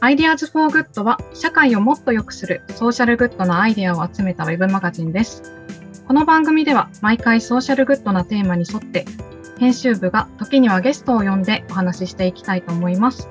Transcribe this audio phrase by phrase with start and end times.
[0.00, 5.42] Ideas for Good は社会をもっと良くするソーシャルグッドなアイデアを集めたウェブマガジンです。
[6.06, 9.04] この番組では毎回ソーシャルグッドなテーマに沿って
[9.58, 13.28] 編集部が時にはゲストを呼んでお話ししていきたいと思います。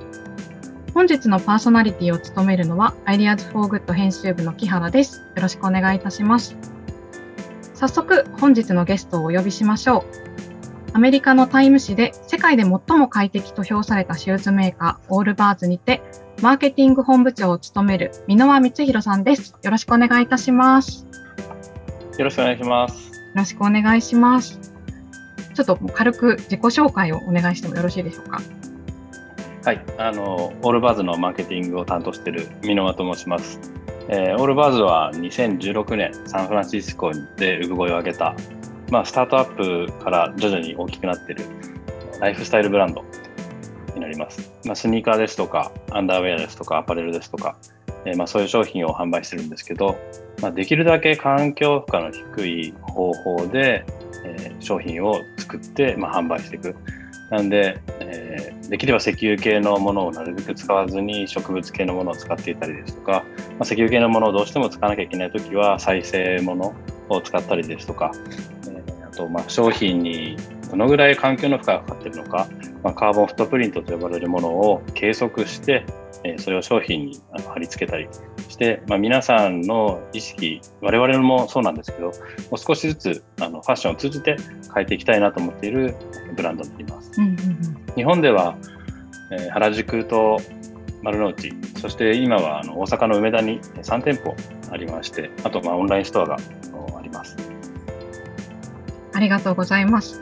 [0.93, 5.21] 本日のパーソナリティを務めるのは Ideas for Good 編集部の木原です。
[5.38, 6.57] よろしくお願いいたします。
[7.75, 10.91] 早速本日のゲストをお呼びしましょう。
[10.91, 16.01] アメリカのタイム誌で世界で最も快適と評されたシューズメーカー Allbirds にて
[16.41, 19.55] マーケティング本部長を務める箕輪光弘さんです。
[19.64, 21.07] よろしくお願いいたします。
[22.19, 23.11] よろしくお願いします。
[23.11, 24.60] よろしくお願いします。
[25.55, 28.39] ちょっと軽く自己紹介をお願いしてもよろしいでしょうか。
[29.65, 33.59] はい、あのオールバーズのマーケティングを担当している箕輪と申します。
[34.09, 38.35] えー、オールバーズは2016年サンフランシスコで産声を上げた、
[38.91, 41.45] まあ、スタートアップから徐々に大きくなっている
[42.22, 43.03] ライフスタイルブランド
[43.97, 44.51] になります。
[44.65, 47.57] まあ、スニーカーですとか、アンダーウェアですとか、アパレルですとか、
[48.05, 49.97] えー、まあ、そういう商品を販売してるんですけど、
[50.41, 53.85] まあ、できるだけ環境負荷の低い方法で、
[54.25, 56.75] えー、商品を作って、まあ、販売していく。
[57.29, 63.19] なんで、えー、できれば石油系のものをなるべく使わずに植物系のものを使っていたりですとか、ま
[63.61, 66.73] あ、石油系のものをどうしても使わなきゃいけないときは再生もの
[67.09, 68.13] を使ったりですとか、
[69.17, 70.37] とまあ商品に
[70.69, 72.47] どのぐらい環境の負荷がかかっているのか、
[72.83, 75.85] まあ、カーボンフットプリントと呼ばれるものを計測して、
[76.23, 78.07] えー、それを商品に貼り付けたり
[78.49, 82.11] して、まあ、皆さんの意識、我々もそうなんですけど、も
[82.53, 84.35] う少しずつあのファッションを通じて
[84.73, 85.95] 変えていきたいなと思っている
[86.35, 87.11] ブランドになります。
[87.17, 88.57] うんうんうん、日本では、
[89.31, 90.39] えー、原宿と
[91.02, 94.35] 丸の内、そして今はあの大阪の梅田に3店舗
[94.69, 97.46] ありまして、あとまあオンラインストアがあります。
[99.17, 100.21] ありがとうございます。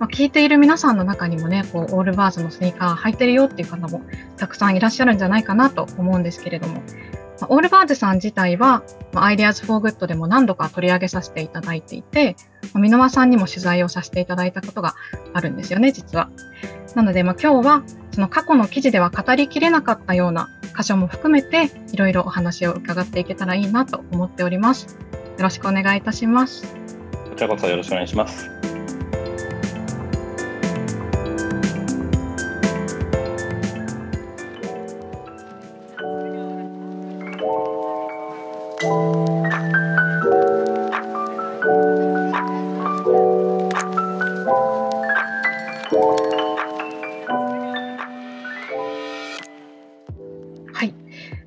[0.00, 4.02] まあ、聞いている皆さんの中にもね、こうオールバーズのスニーカー履いてるよっていう方も
[4.36, 6.80] たくさんいらっしゃるんじゃないかなと思うんですけれども、ま
[7.42, 12.34] あ、オールバーズさん自体は、まあ、Ideas for Good でも何度か取り上げさせていただいていて、
[12.74, 14.96] まあ、箕輪さんにも取材をさせていただいたことが
[15.34, 16.28] あるんですよね、実は。
[16.96, 24.96] なので、まあ、今日はその過去の記事では語りきれなかったような箇所も含めて、いろいろお話を伺っていけたらいいなと思っております。
[25.38, 26.81] よろしくお願いいたします。
[27.32, 28.50] こちらこそよろしくお願いします。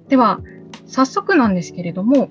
[0.08, 0.40] では、
[0.86, 2.30] 早速なんですけれども、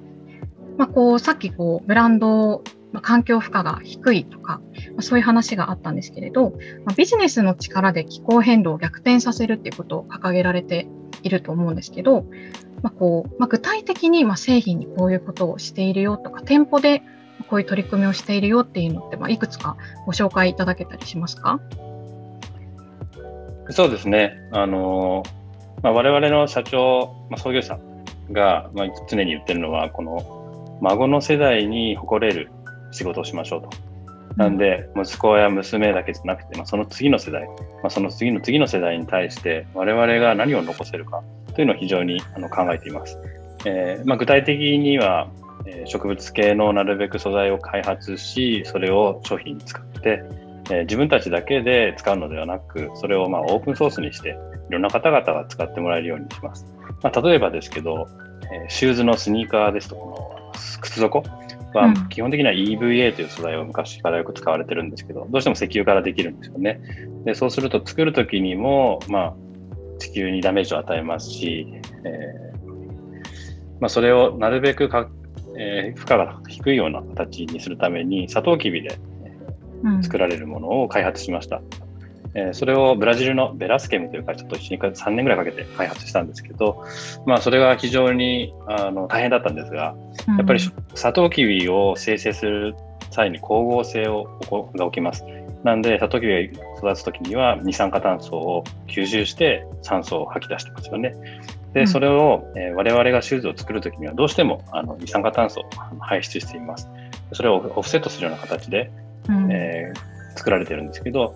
[0.79, 2.63] まあ、こうさっきこうブランド、
[2.95, 4.61] まあ、環境負荷が低いとか、
[4.91, 6.51] まあ、そういう話があったんですけれど、
[6.85, 10.87] まあ、ビジネスの力で気候変動を逆転させるっていうことを掲げられて
[11.25, 12.23] いると思うんですけど、
[12.83, 17.03] まあこうまあ、具体的にまあ製品にこういうことをしているよとか、店舗で
[17.51, 21.59] こういう取り組みをしているよっていうのって、まあ、いくつかご紹介いただけたりしますか？
[23.71, 24.39] そうですね。
[24.53, 25.25] あの
[25.83, 27.81] まあ、我々の社長、まあ、創業者
[28.31, 32.51] が、まあ、常に言ってるのは、この孫の世代に誇れる
[32.95, 33.71] 仕事をしましょうと。
[34.37, 41.23] なんで、息子や娘だけじゃなくて、まあ、その次の世代、まあ、その次の次の世代に対して、我々が何を残せるか
[41.55, 43.19] というのを非常にあの考えています。
[43.65, 45.29] えーまあ、具体的には、
[45.67, 50.23] えー、植物系のなるべく素材を開発し、それを商品に使って、
[50.71, 54.37] えー、自分たちだけで使うのではなく、それをまあオープンソースにして、
[54.69, 56.67] いろんな方々が使ってもらえるようにします。
[57.03, 58.09] まあ、例えばですけど、
[58.53, 61.23] えー、シューズのスニーカーですとかの靴底
[61.79, 66.81] は基本的には EVA という素材を昔からよく使われてるんですけど、どうしても石油からできるんですよね。
[67.25, 69.35] でそうすると作るときにも、まあ、
[69.99, 71.67] 地球にダメージを与えますし、
[72.05, 72.55] えー
[73.81, 75.09] まあ、それをなるべくか、
[75.59, 78.99] えー、負荷が低いような形にするために、サトウキビで
[80.03, 81.61] 作られるものを開発しました。
[82.35, 86.85] えー、それをブラジルのベラスケムという会社と一緒に3年ぐらいかけて開発したんですけど、
[87.27, 89.95] まあ、それが非常にあの大変だったんですが、
[90.27, 90.61] やっぱり
[90.95, 92.75] サトウキビを生成する
[93.11, 94.25] 際に光合成を
[94.75, 95.25] が起きます。
[95.63, 101.15] なんで、サトウキビが育つときには二酸化炭素を吸収して酸素を吐き出してますよね。
[101.73, 105.65] で、それを、えー、我々がシューズを作るときにはどうしてもあの二酸化炭素を
[106.01, 106.89] 排出しています。
[107.33, 108.91] それをオフセットするような形で、
[109.29, 111.35] うん、えー、作られてるんですけど、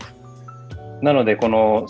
[1.03, 1.87] なので、この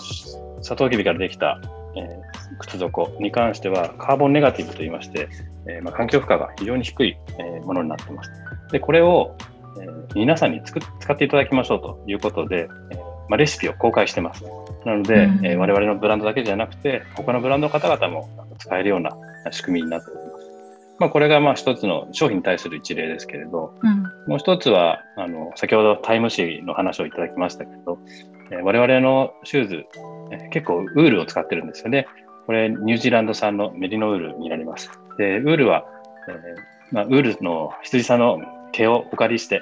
[0.62, 1.60] サトウキビからできた、
[1.96, 5.28] えー、靴底に関しては、カーボンネガティブといいまして、
[5.66, 8.30] えー、まあ、環境負荷が非常に低い、えー、ものになっています。
[8.72, 9.36] で、これを、
[9.80, 10.78] え皆さんに使
[11.12, 12.96] っていただきましょうということで、え
[13.28, 14.44] まあ、レシピを公開してます。
[14.84, 18.28] なので、うん、えー、我々のブランドだけじゃなくて、他のブランドの方々も
[18.58, 19.16] 使えるような
[19.50, 20.48] 仕組みになっております。
[20.98, 27.98] まあ、これがまあ一つの商品に対する一例ですけれど、うん、もう一つは、あの、先ほどタイム誌の話をいただきましたけど、
[28.50, 29.86] えー、我々のシューズ、
[30.30, 32.06] えー、結構ウールを使ってるんですよね。
[32.46, 34.90] これ、ニュージーランド産のメリノウールになります。
[35.18, 35.84] で、ウールは、
[36.28, 38.40] えーまあ、ウールの羊さんの
[38.72, 39.60] 毛をお借りして、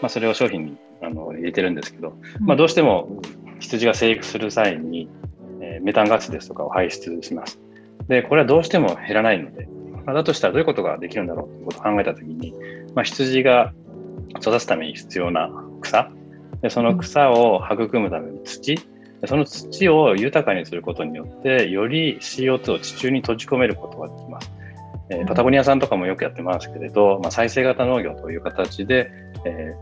[0.00, 3.20] まあ、それを商品にあの入れてるんですけど、まあ、どうしても
[3.60, 5.08] 羊が生育する際に、
[5.60, 7.58] えー、メタンガスですとかを排出します。
[8.08, 9.68] で、これはどうしても減らないので、
[10.06, 12.54] まあ、だとしたらどういうことができるんだろうということを考えたときに、
[12.94, 13.72] まあ、羊が
[14.40, 15.50] 育つために必要な
[15.80, 16.10] 草、
[16.62, 18.78] でその草を育むための土、
[19.26, 24.50] その土を豊かにすることによって、より CO2 を地中に閉じ込めることができます。
[25.10, 29.10] えー、パタゴニアさんとかもよくやってますけれど、まあ、再生型農業という形で、
[29.44, 29.74] え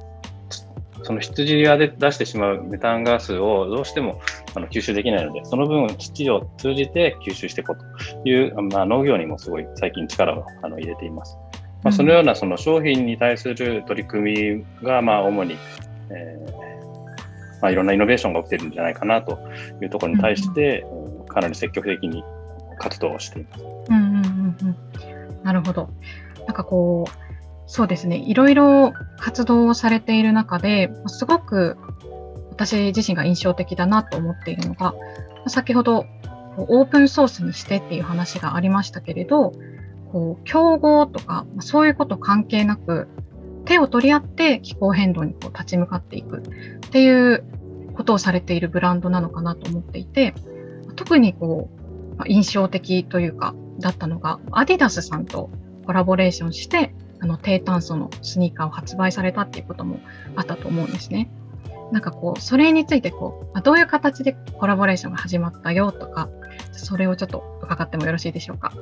[1.01, 4.21] ー、その羊が出してしまうメタンガスをどうしても
[4.55, 11.37] あの吸収できないので、その分土を通じて吸収していこうという、まあ、農業にもすごい最近力をあの入れています。
[11.83, 15.57] まあ、そのようなその商品に対する取り組みが、まあ、主に、
[16.11, 16.66] えー
[17.61, 19.39] まあ、いろんなイノベーションが起きてるんじゃないかなと
[19.83, 20.87] いうところに対して、
[21.21, 22.23] うん、かなり積極的に
[22.79, 23.65] 活動をしています。
[23.91, 24.77] うんうんうんうん
[25.43, 25.91] なるほど。
[26.47, 27.27] なんかこう、
[27.69, 31.77] そうですね、いろいろ活動をされている中で、すごく
[32.51, 34.95] 私自身が印象的だなと思っているのが、
[35.47, 36.05] 先ほど
[36.57, 39.53] オープンソースにしてっていう話がありましたけれど、
[40.11, 43.09] こう競合とかそういうこと関係なく
[43.67, 46.43] 手を取り合って気候変動にこう立ち向かっていくっ
[46.91, 47.45] ていう
[47.95, 50.35] ことをされているブランドなのかなと思っていて
[50.95, 51.69] 特にこ
[52.19, 55.51] う印象的というかだったのが、アディダスさんと
[55.85, 60.01] コラボレーションして、あの低炭素のスニーカーを発売されたっていうことも
[60.35, 61.31] あったと思うんですね。
[61.93, 66.31] なんかこう、それについてこう、どういう形でコラボレーションが始まったよとか、
[66.73, 68.73] それをちょっと伺ってもよろしいでしょうか？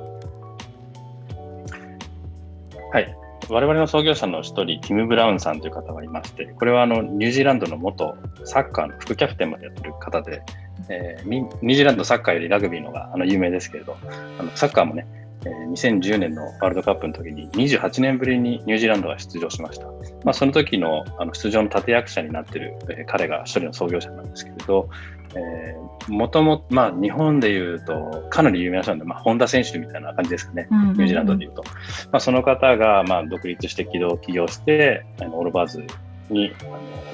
[2.92, 3.16] はい。
[3.48, 10.42] 我々の創業者の一人、ティム・ブラウンさんという方がいまして、これはあのニュージーランドの元サッカーの副キャプテンまでやってる方で、
[10.88, 13.96] えー、ニュージーランドサッカーよりラグビーのがあの有名ですけれど、
[14.38, 15.06] あのサッカーもね、
[15.50, 19.86] 2010年のワールドカップの時に28年ぶりにニュージーランドが出場しました。
[20.24, 24.88] まあ、その時のあの出場の立役者になっている、えー、彼が一人の創業者なんですけれど、
[25.36, 31.62] えー、もともまあ、日本でいうと、かなり有名な人なんで、まあ、本田選手みたいな感じですかね、ニュージーランドでいうと。
[32.10, 35.84] まあ、その方が、まあ、独立して起業起業して、あのオールバーズ
[36.30, 36.64] にあ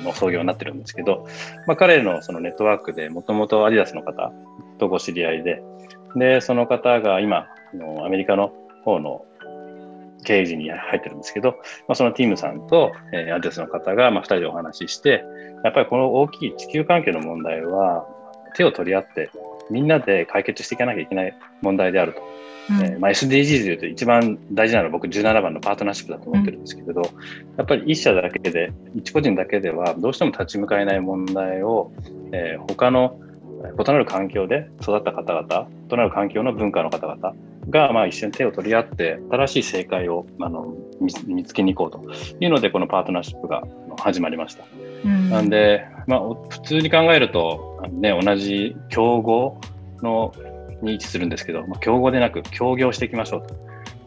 [0.03, 1.27] のの創業になってるんですけど、
[1.67, 4.32] まあ、彼のそのネットワークでもともとアディダスの方
[4.79, 5.62] とご知り合いで、
[6.16, 7.46] で、その方が今、
[8.04, 8.52] アメリカの
[8.84, 9.24] 方の
[10.24, 11.52] 経営陣に入ってるんですけど、
[11.88, 15.24] まあ、そのティムさんと、えー、アディダスの方が、まあ、2人でお話しして、
[15.64, 18.06] やっぱりこの大きい地球環境の問題は、
[18.54, 19.30] 手を取り合って、
[19.70, 22.30] みんなで解決していかなきゃいけない問題であると。
[22.82, 31.92] えー、まあ、SDGs でいうと一番大事なのは僕17番のパートナーシップだと思ってるんですけれど、うん、やっぱり一社だけで、一個人だけではどうしても立ち向かえない問題を、
[32.32, 33.18] えー、他の
[33.62, 37.34] 異なる環境で育った方々、異なる環境の文化の方々
[37.68, 43.62] が、まあ、一緒に手を取り合って、新しい正解をあの見つけに行こうというので、このパートナーシップが
[43.98, 44.64] 始まりました。
[45.04, 49.60] うん、なんで、まあ、普通に考えると、ね、同じ競合
[50.02, 50.32] の
[50.82, 53.55] に位置するんですけど、まあ、競合でなく協業していきましょうと。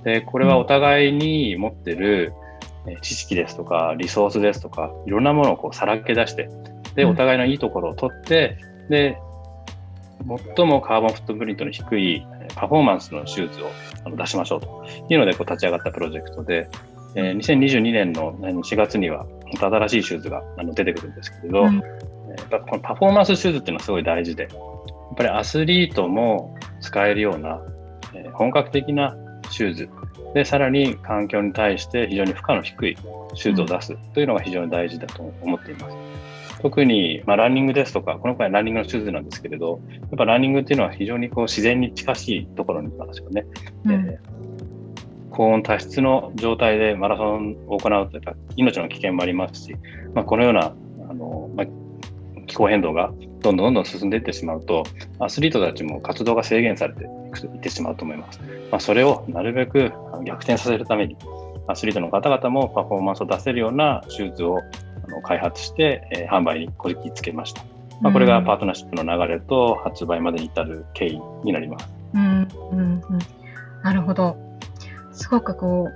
[0.03, 2.33] で、これはお互いに持ってる
[3.01, 6.49] 知識ですとか、リソースですとか、いろんなものをこうさらけ出して、
[6.95, 8.57] で、お互いのいいところを取って、
[8.89, 9.17] で、
[10.55, 12.25] 最もカーボンフットプリントの低い
[12.55, 16.69] パフォーマンスのシューズを出しましょうというのでこう立ち上がったプロジェクトで、
[17.15, 19.25] えー、2022年の4月には
[19.59, 21.85] 新しいシューズが出てくるんですけれど、うん、こ
[22.75, 24.47] のパフォーマンスシューズっていうのはすごい大事で、
[25.13, 27.61] っぱりアスリートも使えるような、
[28.13, 29.15] えー、本格的な
[29.49, 29.89] シューズ
[30.33, 32.97] で、さらに環境に対して非常に負荷の低い
[33.35, 35.95] シューズを出すというのが非常に大事だと思っています。
[36.61, 43.45] 特に、まあ、ランニングですとか、この回ランニングのシューズなんですけれど、やっぱランニングっていうのは非常にこう自然に近しいところにいますよね。
[43.85, 44.17] うん、えー、
[45.31, 49.75] 高温多湿の状態でマラソンを行うと、やっぱ命の危険もありますし、
[50.13, 50.73] まあ、このような
[51.09, 51.67] あの、まあ、
[52.47, 54.83] 気候変動がどんどんどんどん進んでいってしまうと、
[55.19, 57.07] アスリートたちも活動が制限されてい
[57.57, 58.39] ってしまうと思います。
[58.71, 59.91] まあ、それをなるべく
[60.23, 61.17] 逆転させるために、
[61.67, 64.33] アスリートの方々もパフォーマンスを出せるようなシュー
[65.07, 67.63] ズを開発して、えー、販売にこぎつけました。
[68.01, 71.89] まあ、これがパートナーシップの流れと発売までに至る経緯になります。
[72.13, 73.01] うん、うん、うん、
[73.83, 74.37] なるほど。
[75.11, 75.89] すごくこ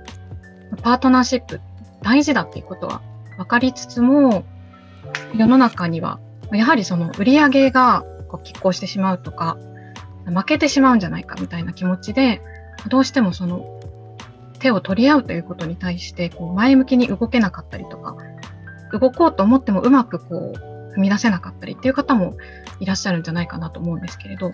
[0.72, 1.60] う、パートナーシップ
[2.02, 3.02] 大事だっていうことは
[3.36, 4.44] 分かりつつも、
[5.36, 6.18] 世の中には
[6.52, 9.58] やはりその売り上げがこう拮抗してしまうとか
[10.26, 12.40] 負けてしまうんじゃないかみたいな気持ちで
[12.88, 13.80] どうしてもその
[14.60, 18.16] 手を取り合うということに対してこう前向きに動けなかったりとか
[18.90, 22.36] 動こうと思ってもうまくこう踏み出せなかったりっていう方も
[22.80, 24.52] いらっしゃるんじゃないかなと思うんですけれど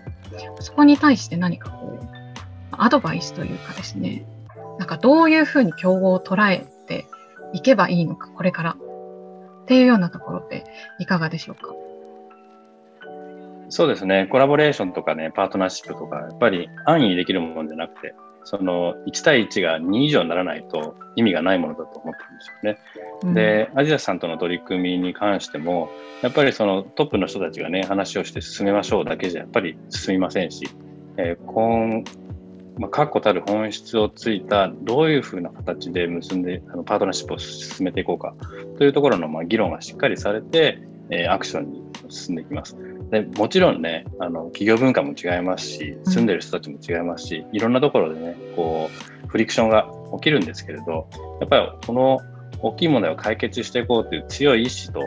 [0.60, 2.06] そこに対して何かこう
[2.72, 4.26] アドバイスというかですね
[4.78, 7.06] なんかどういうふうに競合を捉えて
[7.52, 8.76] いけばいいのかこれから。
[9.64, 10.66] っていうようなところって
[10.98, 11.72] いかがでしょうか？
[13.70, 22.78] そうですね、コラボレーションとかね、パートナーシップとか、やっぱり安易にできるものじゃなくて、その1対1が2以上にならないと意味がないものだと思ってるんですよね。
[23.22, 25.90] うん、で、アジアさんとの取り組みに関しても、
[26.22, 30.68] やっぱりそのトップの人たちがね、話をして進めましょうだけじゃやっぱり進みませんし、
[31.16, 32.04] えー、今
[32.76, 38.34] まあ、確固たる本質をついたどういうふうな形で結んであのパートナーシップを進めていこうか
[38.78, 42.76] というところのまあ議論がしっかりされて、えー、アクションに進んでいきます。
[43.10, 48.90] でもちろんねあの企業文化も違いますし住んでる人たちも違いますし、いろんなところでねこ
[49.24, 51.08] うフリクションが起きるんですけれど
[51.40, 52.20] やっぱりこの
[52.60, 55.00] 大きい問題を解決していこうという強い意志と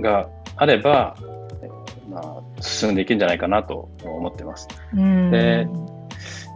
[0.00, 1.16] があれば、
[1.62, 4.68] えー、まあ、進んでいけるんじゃないかなと思ってます。
[5.30, 5.68] で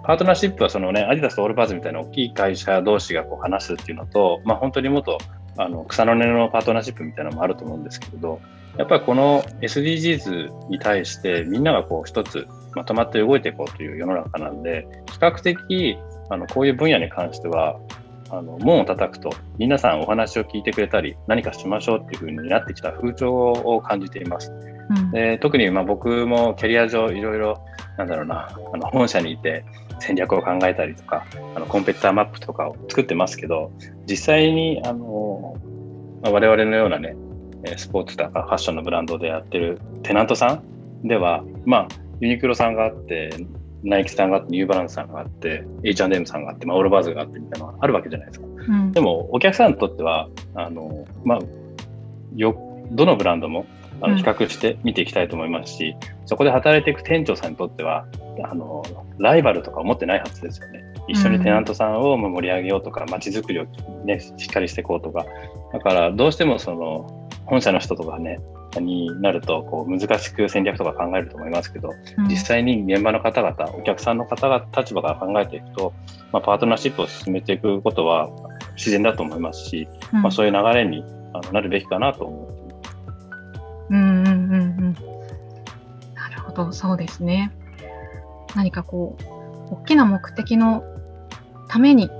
[0.04, 5.18] パートナーシップはそのねアディダスとオールバーズみたいな大きい会社同士がこう話すっていうのと、まあ、本当にもっと
[5.58, 8.40] あの草の根のパートナーシップみたいなのもあると思うんですけれど
[8.76, 15.96] やっぱりこの SDGs に対してみんながこう一つまとまって動いていこうという世の中なんで比較的
[16.30, 17.80] あのこういう分野に関しては
[18.30, 24.52] あの門を叩くと皆さんお話を聞いてくれたり何かしましょうっていうふうになってきた風潮を感じています。
[24.90, 27.64] うん、で特にまあ僕もキャリア上いろいろ
[27.96, 29.64] なんだろうなあの本社にいて
[30.00, 33.72] 戦略を考えたりとかあのコンペティターマップとかを作ってますけど
[34.06, 35.56] 実際にあの、
[36.22, 37.16] まあ、我々のようなね
[37.76, 40.62] スポーツとかファッションのブランドでやってるテナントさ
[41.04, 41.88] んでは、まあ、
[42.20, 43.30] ユニクロさんがあって、
[43.84, 48.46] ナイキさんがあって、ニューバランスさんがあって、H&M さんがあって、まあ、オールバーズがあってみたいなのがあるわけじゃないですか。
[48.46, 51.38] うん、でも、お客さんにとっては、あの、まあ、
[52.34, 52.56] よ、
[52.90, 53.66] どのブランドも
[54.00, 58.06] あの比較して見ていきたいと思いますし、うん、そこで働いていく店長さんにとっては、
[58.44, 58.82] あの、
[59.18, 60.84] ライバルとか思ってないはずですよね。
[61.08, 63.66] 一緒にテナントさんを盛り上げようとか、街づくりを
[64.04, 65.24] ね、しっかりしていこうとか。
[65.72, 68.40] だから、どうしてもその、本社の人とかね、
[68.78, 75.94] になるとこう難しく戦略とか考えると思いますけど、うん、実際に現場の方々、お客さんの方々立場から考えていくと、
[76.30, 78.28] まあ、パートナーシップを進めていくことは
[78.76, 81.02] 自然だと思いますし、うん、まあ、そういう流れに
[81.52, 82.58] なるべきかなと思って。
[83.90, 84.36] うんうんうんう
[84.90, 84.92] ん。
[86.14, 87.50] なるほど、そうですね。
[88.54, 90.84] 何かこう、大きな目的の
[91.68, 92.10] ために、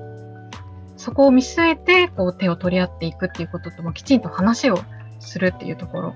[0.96, 4.80] そこを見据えてこう手を取り合っていくっていうことともきちんと話を
[5.28, 6.14] するっていうところ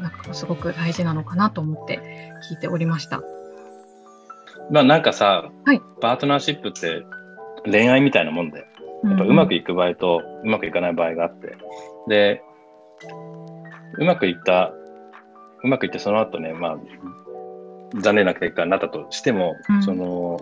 [0.00, 2.00] なんかすごく大事なのかなと思って
[2.50, 3.22] 聞いておりました。
[4.70, 7.04] まあなんかさ、はい、パートナーシップって
[7.64, 8.66] 恋愛みたいなもんで、
[9.04, 11.56] やっぱうまくいく場合とうまくいかない場合があって、
[12.08, 12.42] で、
[13.98, 14.72] うまくいった、
[15.62, 16.78] うまくいってその後ね、まあ、
[18.00, 20.40] 残念な結果になったとしても、うん、その、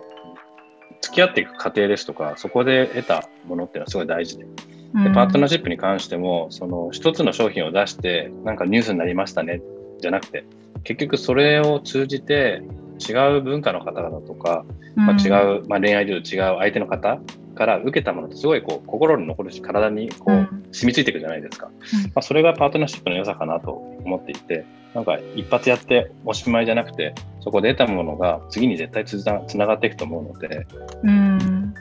[1.00, 4.47] 付き合っていく過程ですとか、そこで得たものっていうのはすごい大事で、
[4.95, 9.63] でパートナーシップに関しても、その一つの商品を出して、なんかニュースになりましたね、
[10.01, 10.45] じゃなくて、
[10.85, 12.63] 結局それを通じて
[13.09, 14.65] 違う文化の方々とか、
[14.97, 16.23] まあ、違う、まあ、恋愛で違う
[16.59, 17.19] 相手の方
[17.55, 30.67] から受けたものってすごいこう心に残るし体にこう染みついていくじゃないですか、まあ、それがパートナーシップの良さかなと思っていてなんか一発やっておしまいじゃなくてそこで得たものが次に絶対つながっていくと思うので、
[31.03, 31.75] うん。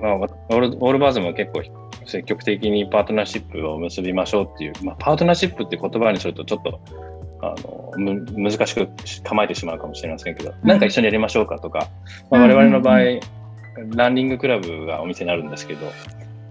[0.00, 1.62] まあ、オールオールバーズも結構
[2.06, 6.80] 積極的にパートナーシップを結びましょうっていう、まあ、パートナーシップって言葉にするとちょっと
[7.42, 7.54] あ
[7.98, 8.88] の難しく
[9.24, 11.88] 構えてしまうかもしれませんけど、なんか一緒にやりましょうかとか、
[12.30, 13.00] まあ、我々の場合、
[13.96, 15.90] ランニングクラブがお店にあるんですけど、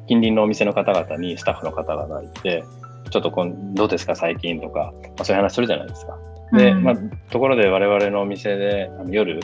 [0.08, 2.65] 近隣のお店の方々にスタッフの方々がいて、
[3.10, 6.17] ちょっとこんどうですか最近とか、まあ、そういう話するじゃないですか。
[6.51, 6.96] で、まあ、
[7.31, 9.39] ところで我々のお店であの夜、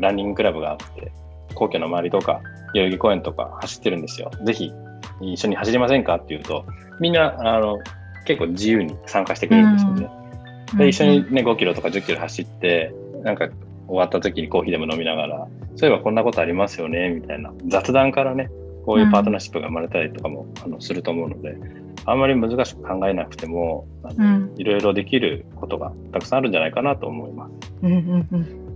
[0.00, 1.12] ランニングクラブがあって、
[1.54, 2.40] 皇居の周りとか、
[2.74, 4.30] 代々木公園とか走ってるんですよ。
[4.44, 4.72] ぜひ
[5.20, 6.64] 一緒に走りませんかっていうと、
[7.00, 7.78] みんな、あの、
[8.24, 10.10] 結構自由に参加してくれるんですよね。
[10.72, 13.48] うん、で、一緒にね、5キロとか10キロ走って、なんか
[13.86, 17.52] 終わった時にコーヒーでも飲みながら、そういえばこんなことありますよね、みたいな。
[17.66, 18.50] 雑談からね、
[18.84, 21.56] こういうパートナーシップが生まれたりとかも、あのすると思うので、
[22.04, 23.86] あんまり難しく考えなくても、
[24.56, 27.52] いろいろできることがたくさんあるんじゃないかなと思います。
[27.82, 28.68] うんうんうん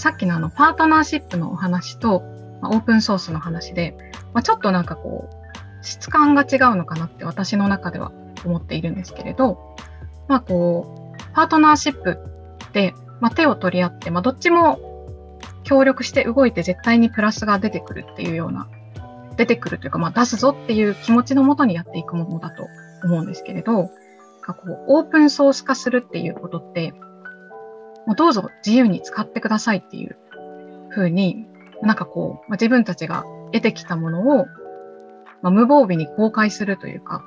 [0.00, 2.22] さっきのあのパートナーシップのお話と、
[2.62, 3.98] まあ、オープンソースの話で、
[4.32, 8.10] まあ、ちょっとなんかこう質感が違うのかなって私の中では
[8.46, 9.76] 思っているんですけれど、
[10.26, 12.18] まあこう、パートナーシップ
[12.64, 14.80] って、まあ、手を取り合って、まあ、どっちも
[15.64, 18.68] 協力して動いて絶対にプラスが出てくるっていうような、
[19.36, 22.66] 出てくるというか、まあ、出すぞっていう気持ちのもとにやっていくものだと
[23.04, 23.90] 思うんですけれど、
[24.46, 26.94] こうオープンソース化するっていうことって、
[28.06, 30.16] もうどうぞ自由に使ってくださいっていう
[30.90, 31.46] ふうに、
[31.82, 34.46] なんかこう、まあ、自分たちが得てきたものを、
[35.42, 37.24] まあ、無防備に公開するというか、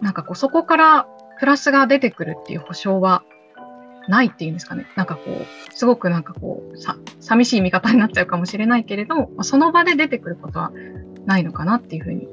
[0.00, 1.08] なんかこう、そこから
[1.38, 3.24] プラスが出てくるっていう保証は
[4.08, 4.86] ないっていうんですかね。
[4.96, 10.72] なんかこう、すごくなんかこう、さ、寂しい見方になっちゃうかもしれないけれど、まあ、その場で出てくることは
[11.26, 12.28] ないのかなっていうふうに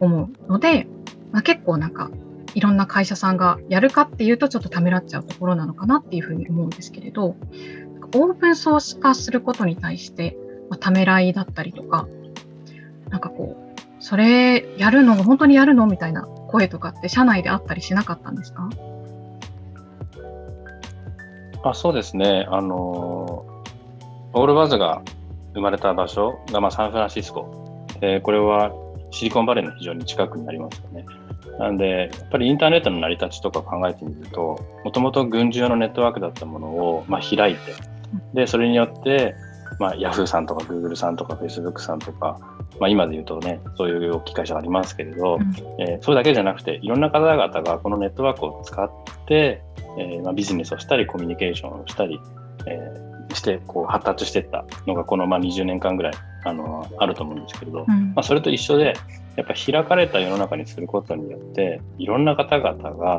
[0.00, 0.86] 思うので、
[1.32, 2.10] まあ、結構なんか、
[2.54, 10.36] いろんな会社さんがやるかっていうとちょっとためらっちゃうところなのかなっていうふうに思うんですけれど、オープンソース化することに対して、
[10.70, 12.08] まあ、ためらいだったりとか、
[13.10, 18.70] なんかこう、それやるの本当にやるのみたいな声とかって社内であったりしなかったんですか？
[21.64, 22.46] あそうですね。
[22.50, 25.02] あの、オールバズが
[25.54, 27.86] 生まれた場所が、まあ、サンフランシスコ。
[28.00, 28.72] えー、これは
[29.10, 31.04] シリコンバレーの非常に近くになりますよね。
[31.58, 37.72] なんで、やっぱりインターネットの成り立ちとか考えてみると、もともと軍事用のネットワークだったものを、まあ、開いて、
[38.34, 39.34] で、それによって、
[39.78, 42.38] まあ、Yahoo さんとか Google さんとか Facebook さんとか、
[42.80, 48.90] まあ、今で言うとね、そういう大きい会社がありますけれど、うん、えー、それだけじゃなくて、いろんな方々がこのネットワークを使っ
[49.26, 49.62] て、
[49.98, 52.20] えーまあ、ビジネスをしたり、コミュニケーションをしたり、
[52.66, 56.12] えー、してこう発達していったのが、このまあ20年間ぐらい
[56.44, 58.94] あのあると思うんですけれど、うん、まあ、それと一緒で、
[59.36, 63.18] やっぱ開かれた世の中にすることによって、いろんな方々が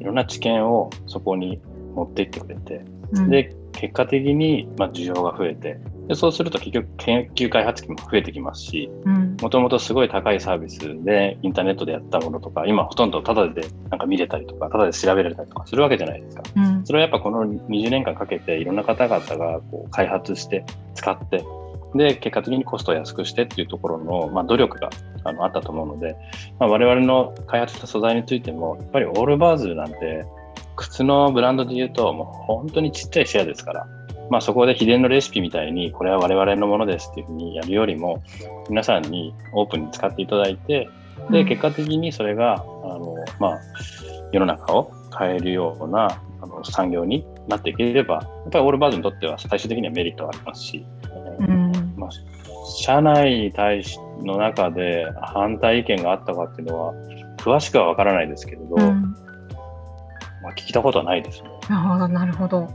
[0.00, 1.60] いろんな知見をそこに
[1.94, 5.78] 持っていってくれて、うん、で、結果的にまあ需要が増えて、
[6.10, 8.90] でそうすると結局研究開発機も増えてきますし、
[9.40, 16.42] もともとすごい高いサービスでインターネットでやったものとか、今ほとんどタダでなんか見れたりとか、タダで調べられたりとかするわけじゃないですか。
[16.56, 20.64] うん、それはやっぱこの20年間かけていろんな方々がこう開発して
[20.96, 21.44] 使って、
[21.94, 24.90] で、結果的にコストを安くしてっていうところの、まあ、努力が
[25.22, 26.16] あのあったと思うので、
[26.58, 30.24] まあ、我々の開発した素材についても、やっぱりオールバーズなんて、
[30.74, 33.86] 靴のブランドで言うと、もう本当にちっちゃいシェアですから、
[34.30, 38.22] まあ、そこで秘伝のレシピみたいに、これは我々のものですっていうふうにやるよりも、
[38.68, 40.88] 皆さんにオープンに使っていただいて、
[41.30, 43.60] で、結果的にそれが、あの、まあ、
[44.32, 50.86] 世の中を変えるようなあの産業になっていければ、やっぱりオールバーズにとっては最終的にはメリットがありますし、
[51.40, 52.10] うん、まあ、
[52.82, 56.94] 社内に対しの中で反対意見があったかっていうのは、
[57.38, 59.14] 詳しくはわからないですけれど、うん、
[60.42, 61.50] まあ、聞いたことはないですね。
[61.68, 62.68] ああ、なるほど。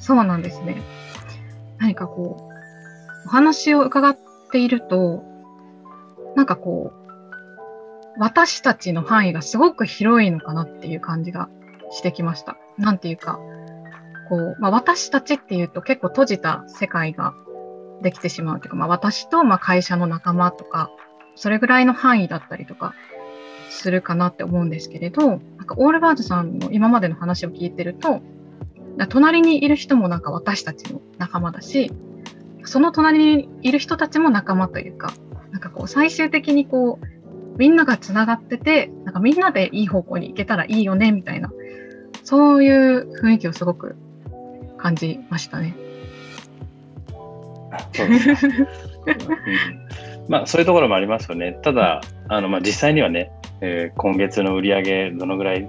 [0.00, 0.82] そうなんですね。
[1.78, 4.18] 何かこう、お話を伺っ
[4.50, 5.22] ていると、
[6.34, 7.00] なんかこう、
[8.18, 11.48] 私たちの範囲がすごく広いのかなっていう感じが
[11.90, 12.56] してきました。
[12.76, 13.38] なんていうか、
[14.28, 17.34] こう、まあ、私たちっていうと結構閉じた世界が
[18.02, 20.90] できてしまうというか、まあ、私とま会社の仲間とか、
[21.34, 22.94] それぐらいの範囲だったりとか
[23.70, 28.20] するかなって思うんですけれど、なんかオールバーズさんの今までの話を聞いてると、
[29.06, 31.92] 隣にいる人もなんか私たちの仲間だし、
[32.64, 35.12] その隣にいる人たちも仲間というか、
[35.50, 37.06] なんかこう最終的にこう、
[37.58, 41.52] みんながつながってて、なんかみんなでいい方向に行けたらいいよね、みたいな、
[42.24, 43.96] そういう雰囲気をすごく
[44.76, 45.74] 感じましたね。
[47.92, 48.46] そうです
[50.28, 51.58] まあそういうところもありますよね。
[51.62, 55.68] ただ、あのまあ実際にはね、えー、今月の売り上げどのぐらい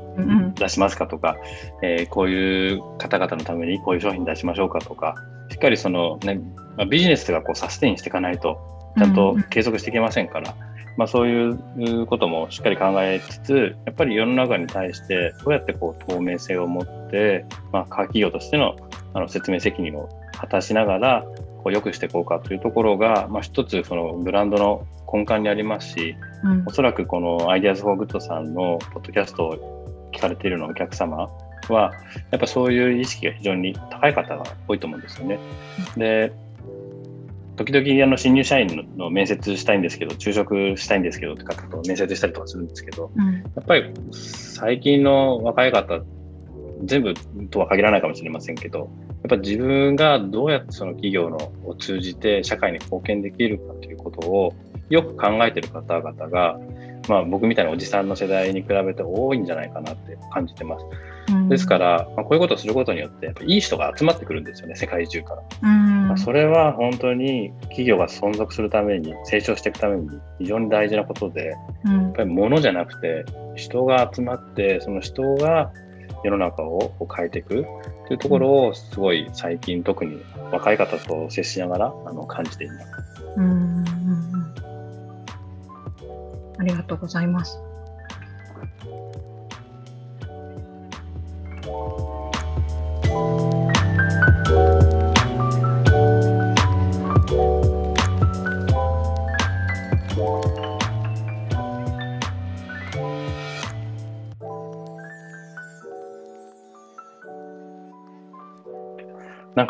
[0.56, 1.38] 出しますかとか、
[1.82, 5.15] うん、えー、こういう方々のためにこういう商品出しましょうかとか、
[5.49, 6.36] しっかりそのね、
[6.77, 8.60] まあ、ビジネスがこうサステインしていかないと、
[8.97, 10.58] ちゃんと継続していけませんから、うん、
[10.97, 18.75] まあ、そういうこともしっかり考えつつ、やっぱり世の中に対してどうやってこう透明性を持って、まあ、企業としての
[19.13, 21.25] あの説明責任を果たしながら、
[21.63, 31.30] こう良くしていこうかというところが、まあ、一つそのブランドの根幹にありますし、うん、おそらくこの Ideas for Good さんのポッドキャストを聞かれているのお客様
[31.69, 31.93] は、
[32.32, 35.39] やっぱそういう意識が非常に高い方が多いと思うんですよね。
[35.97, 36.34] で、
[37.56, 46.02] 時々あの新入社員の面接したいんですけど、就職したいんですけどって方と面接したりとかするんですけど、うん、やっぱり最近の若い方、
[46.84, 47.13] 全部
[47.50, 48.89] とは限らないかもしれませんけど、やっ
[49.30, 54.54] ぱ自分がどうやってその企業のを通じて社会に貢献できるかということを
[54.89, 56.60] よく考えている方々が、
[57.08, 60.86] まあ、僕みたいなおじさんの世代に比べて多いんじゃないかなって感じてます。
[61.30, 65.44] うんですから、まあ、こういうことをすることによって、やっぱいい人が集まってくるんですよね、世界中から。
[65.63, 73.24] うんまあ、それは本当に企業が存続するために、成長していくために非常に大事なことで、やうんっぱり物じゃなくて、
[73.56, 75.72] 人が集まって、その人が
[76.24, 77.66] 世の中を変えていく
[78.08, 82.86] というところを、すごい最近、特に若い方と接しながらあの感じています。
[83.38, 83.86] うん
[86.60, 87.60] ありがとうございます。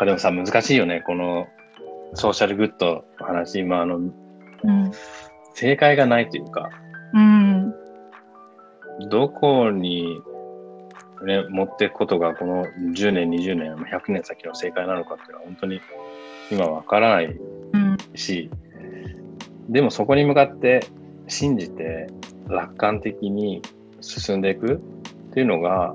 [0.02, 1.46] かでもさ、難しいよね、この
[2.14, 4.12] ソーシャルグッドの話、今あの、うん。
[5.54, 6.70] 正解がないというか、
[7.14, 7.74] うん。
[9.08, 10.20] どこに、
[11.24, 15.80] ね、持っていくことがこの10年、20年、100年先の正解なのかっていうのは本当に
[16.50, 18.50] 今わからないうんし、
[19.68, 20.80] でもそこに向かって
[21.28, 22.08] 信じて
[22.48, 23.62] 楽観的に
[24.00, 24.74] 進んでいく
[25.30, 25.94] っていうのが、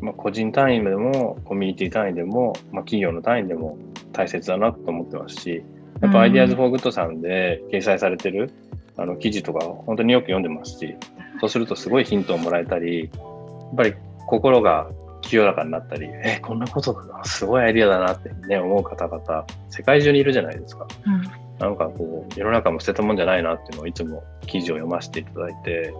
[0.00, 3.78] まあ、個人単位でもコミュニティ単位でも、まあ、企業の単位でも
[4.12, 5.64] 大切だなと思ってますし、
[6.00, 8.50] やっぱうん Ideas for Good さんで掲載されてる
[8.96, 10.96] あの記事とか本当によく読んでますし、
[11.40, 13.94] そうするとすごいヒントをもらえたり、やっぱり
[14.26, 20.86] 心が清らかになったり、え、こんなことだな、すごいアイデアだなってね、思う方々、世界中にいるじゃないですか。
[21.06, 25.92] うんなんかこう、世の中も捨てたもんじゃないなっていうのをいつも記事を読ませていただいて、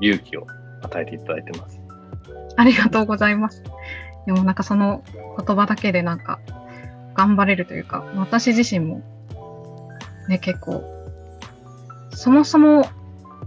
[0.00, 0.46] 勇気を
[0.82, 1.80] 与えていただいてます。
[2.56, 3.62] ありがとうございます。
[4.26, 5.02] でもなんかその
[5.38, 6.40] 言葉だけでなんか
[7.14, 9.02] 頑張れるというか、私自身も
[10.28, 10.84] ね、結構、
[12.10, 12.88] そもそも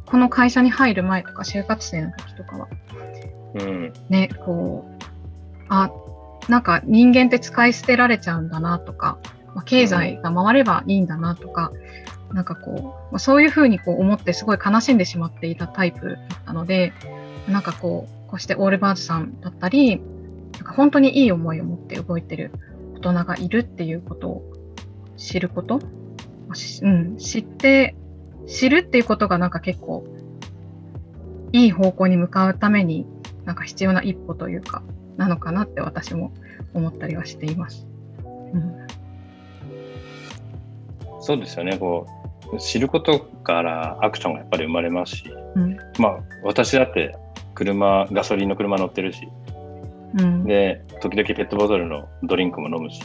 [0.05, 2.67] この会社に入る前とか就活生の時とかは、
[3.55, 3.93] うん。
[4.09, 5.03] ね、こう、
[5.69, 5.91] あ、
[6.47, 9.19] なんか人間って使い捨てられちゃうんだなとか、
[9.53, 11.71] まあ、経済が回ればいいんだなとか、
[12.31, 12.71] なんかこ
[13.09, 16.93] う、まあ、そういうふうにこう思ってすごい悲しんでしまっていたタイプだったので、
[17.49, 20.01] なんかこう、こうしてオールバーズさんだったり、
[20.53, 22.51] なんか本当にいい思いを持って動いてる
[22.95, 24.53] 大人がいるっていうことを
[25.17, 25.79] 知ること、
[26.81, 27.95] うん、知って、
[28.47, 30.05] 知るっていうことがなんか結構
[31.51, 33.05] いい方向に向かうために
[33.45, 34.83] なんか必要な一歩というか、
[35.17, 36.31] なのかなって私も
[36.73, 37.87] 思ったりはしています。
[38.53, 38.87] うん、
[41.21, 41.77] そうですよね。
[41.77, 42.05] こ
[42.53, 47.15] う、知ることからアクションがやっぱり生まれますし、うん、まあ、私だって
[47.59, 49.27] 車、ガソリンの車乗ってるし、
[50.17, 53.01] うん、で、時々ペットボトルのドリンクも飲むし、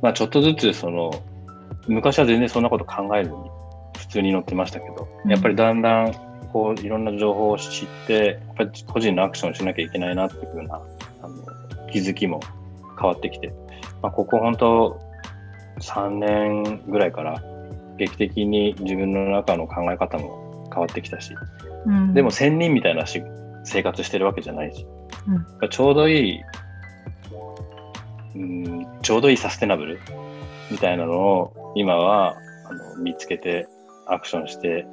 [0.00, 1.10] まあ、ちょっとずつ、その、
[1.86, 3.36] 昔は全然そんなこと考えずに、
[3.98, 5.30] 普通に乗ってましたけど、うん。
[5.30, 6.14] やっぱりだんだん、
[6.50, 10.80] こう、いろんな情報を知って、やっぱり個人のアクションをしなきゃいけないなっていうふうな、
[11.22, 11.36] あの、
[11.92, 12.40] 気づきも
[12.98, 13.52] 変わってきて、
[14.00, 14.98] まあ、ここ本当、
[15.80, 17.42] 3年ぐらいから、
[17.98, 21.34] 劇的に自分の中の考え方も変わってきたし、
[21.86, 23.22] うん、でも仙人みたいなし
[23.64, 24.86] 生活してるわけじゃないし、
[25.60, 25.68] うん。
[25.68, 26.40] ちょうどいい、
[28.34, 30.00] うん、ちょうどいいサステナブル？
[30.70, 32.36] みたいなのを今は
[32.68, 33.66] あの見つけて
[34.06, 34.86] アクションして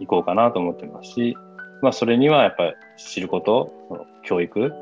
[0.00, 1.36] いこうかなと思ってますし、
[1.80, 4.72] まあそれにはやっぱり知ること、その教育、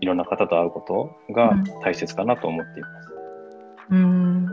[0.00, 1.64] いろんな方と会うことがうん。
[1.82, 3.10] 大切かなと思っています。
[3.90, 4.46] うん、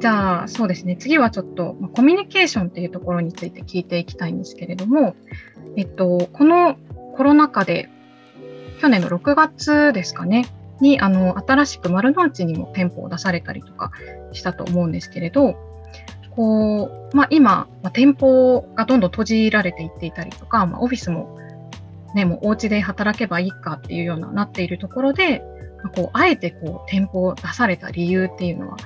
[0.00, 0.96] じゃあ、そうですね。
[0.96, 5.14] 次はちょっと、コミュニケーションっていうところについて聞いていきたいんですけれども、
[5.76, 6.76] えっと、この
[7.16, 7.90] コロナ禍で、
[8.80, 10.46] 去年の6月ですかね、
[10.80, 13.92] に、あの、新しく丸の内にも店舗を出されたりとか
[14.32, 15.56] したと思うんですけれど、
[16.30, 21.38] こう、まあ今、まあ、店舗がどんどん閉じられていっていたりとか、まあオフィスも
[22.14, 25.42] ね、もうお家で働けばいいかっていうようななっているところで、
[25.82, 28.76] まあこう、あえてこう、店舗を出された理由っていうのは、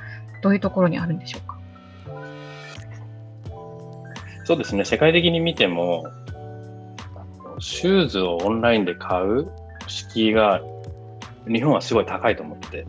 [0.44, 1.56] どういうところにあるんでしょうか？
[4.44, 6.04] そうですね、世界的に見ても、
[7.60, 9.48] シューズをオンラインで買う
[9.86, 10.60] 敷居が
[11.48, 12.86] 日本はすごい高いと思ってて、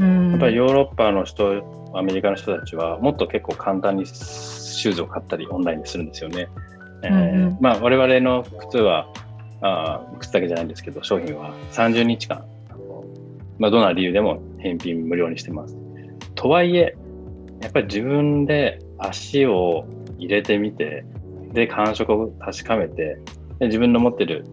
[0.00, 0.32] うん。
[0.32, 6.48] やっぱりヨーロッパの人、アメリカの人たちはもっと結構簡単にシューズを買ったりオンラインでするんですよね。
[7.04, 9.08] えーまあ我々の靴は
[9.62, 12.44] あー靴だけじゃないんですけど、商品は30日間、
[13.58, 15.74] まあ、どんな理由でも返品無料にしてます。
[16.38, 16.96] とはいえ、
[17.60, 19.86] やっぱり自分で足を
[20.18, 21.04] 入れてみて、
[21.52, 23.18] で、感触を確かめて、
[23.58, 24.44] で自分の持ってる、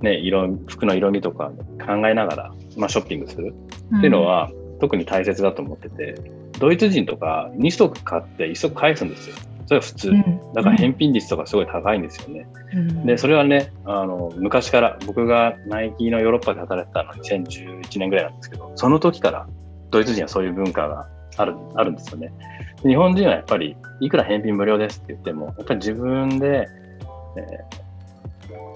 [0.00, 1.50] ね、色、服の色味とか
[1.84, 3.52] 考えながら、まあ、ショッピングする
[3.96, 6.14] っていうのは、特に大切だと思ってて、
[6.60, 9.36] ドイツ人とか2足買って1足返すんですよ。
[9.66, 10.12] それは普通。
[10.54, 12.46] だから返品率とかすごい高いんですよね。
[13.04, 19.48] で、それはね、あの、昔から僕がナイキのヨーロッパで働いてたのは2011年ぐらいなんですけど、その時から
[19.90, 22.32] ドイツ人はそういう文化がある、あるんですよね。
[22.84, 26.68] 日本人はやっぱり、いくら返品無料ですって言っても、やっぱり自分で、
[27.36, 27.64] え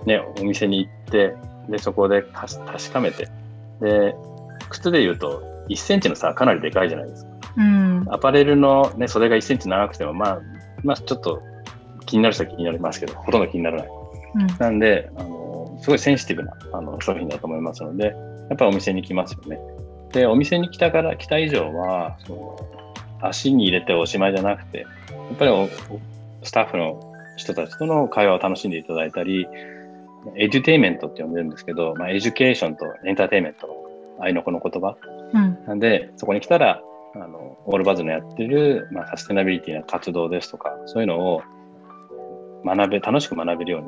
[0.03, 1.35] ー、ね、お店に行って、
[1.69, 3.29] で、そこで確かめて、
[3.81, 4.15] で、
[4.71, 7.31] 靴で言うと1センチの差かなりでかいじゃないですか。
[7.59, 10.41] うん、アパレルの、ね、袖が1センチ長くても、まあ、
[10.83, 11.43] まあ、ちょっと
[12.07, 13.89] 気になる人は気になりますけど、ほとんど気にならない。
[14.35, 18.11] うん、なんで、あの、すごいセンシティブなあの商品だと思いますので、や
[18.55, 19.61] っぱりお店に来ますよね。
[20.13, 22.57] で、お店に来たから、来た以上は、その
[23.23, 24.87] 足に入れておしまいじゃなくて、や
[25.35, 25.51] っぱり
[26.43, 27.01] スタッフの
[27.37, 29.47] 人たちとの会話を楽しんでいただいたり、
[30.37, 33.69] エデュテイメントって呼んでるんですけど、まあ、エデュケーションとエンターテイメント、
[34.21, 34.97] 愛の子の言葉。
[35.33, 36.83] うん、なんで、そこに来たら、
[37.15, 41.43] あの、オールバズのやってる、まあ、サステナビリティな活動ですとか、そういうのを
[42.65, 43.79] 学べ、楽しく学べるよ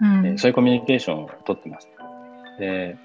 [0.00, 1.88] うに、うん、えー、そういうコミュニケーションをとってます。
[2.58, 2.96] で、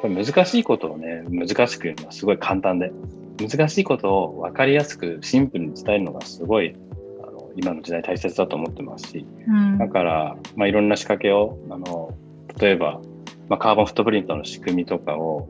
[0.00, 2.92] これ難しいことをね、難しく言うのはすごい簡単で、
[3.38, 6.74] 難しいことを分かりやすくシンプルに伝えるのがすごい
[7.22, 12.14] あの今の時代大切だと思ってますし、うん、だから、まあ、いろんな仕掛けをあの
[12.58, 13.00] 例えば、
[13.48, 15.48] まあ、カーボンフットプリントの仕組みとかを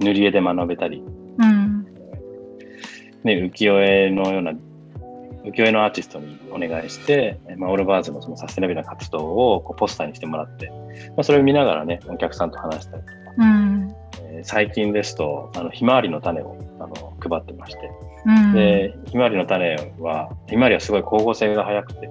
[0.00, 1.02] 塗り絵で学べたり、
[1.38, 1.84] うん、
[3.24, 13.94] ね、浮世絵のような浮世絵のアーティストにお願いして、まあ、オールバーズのそのサステナビルな活動をこうポスターにしてもらって、まあ、それを見ながらねお客さんと話したりとか、うん。
[14.22, 17.90] えー、最近ですとあのひまわりの種をあの配ってまして、
[18.26, 22.10] うん、でひまわりの種はひまわりはすごい光合成が早くて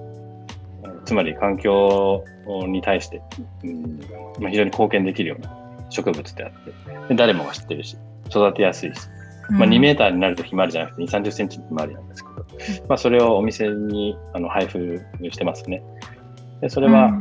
[1.05, 2.23] つまり環境
[2.67, 3.21] に対して、
[3.63, 3.99] うん
[4.39, 5.55] まあ、非常に貢献できるような
[5.89, 6.73] 植物であって
[7.09, 7.97] で誰もが知ってるし
[8.29, 9.01] 育てやすいし。
[9.49, 12.45] まあ、2メーターになるとひまわりじゃなくて2、30センチのひまわりなんですけど、
[12.89, 15.81] まあ、それをお店にあの配布してますね。
[16.59, 17.11] でそれは、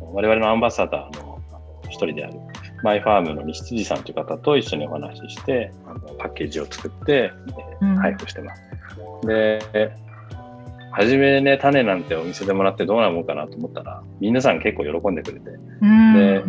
[0.00, 1.38] 我々のアンバサダーの
[1.84, 2.40] 一人である、
[2.82, 7.32] マイファームの西辻さんという方と一緒にお話しして、あのパッケージを作って、
[8.00, 8.62] 配布してます。
[9.26, 9.92] で、
[10.92, 15.50] 初めね、種なんてお店でもらってどうなもんかなと思ったら、皆さん結構喜んでくれて、
[16.14, 16.42] で、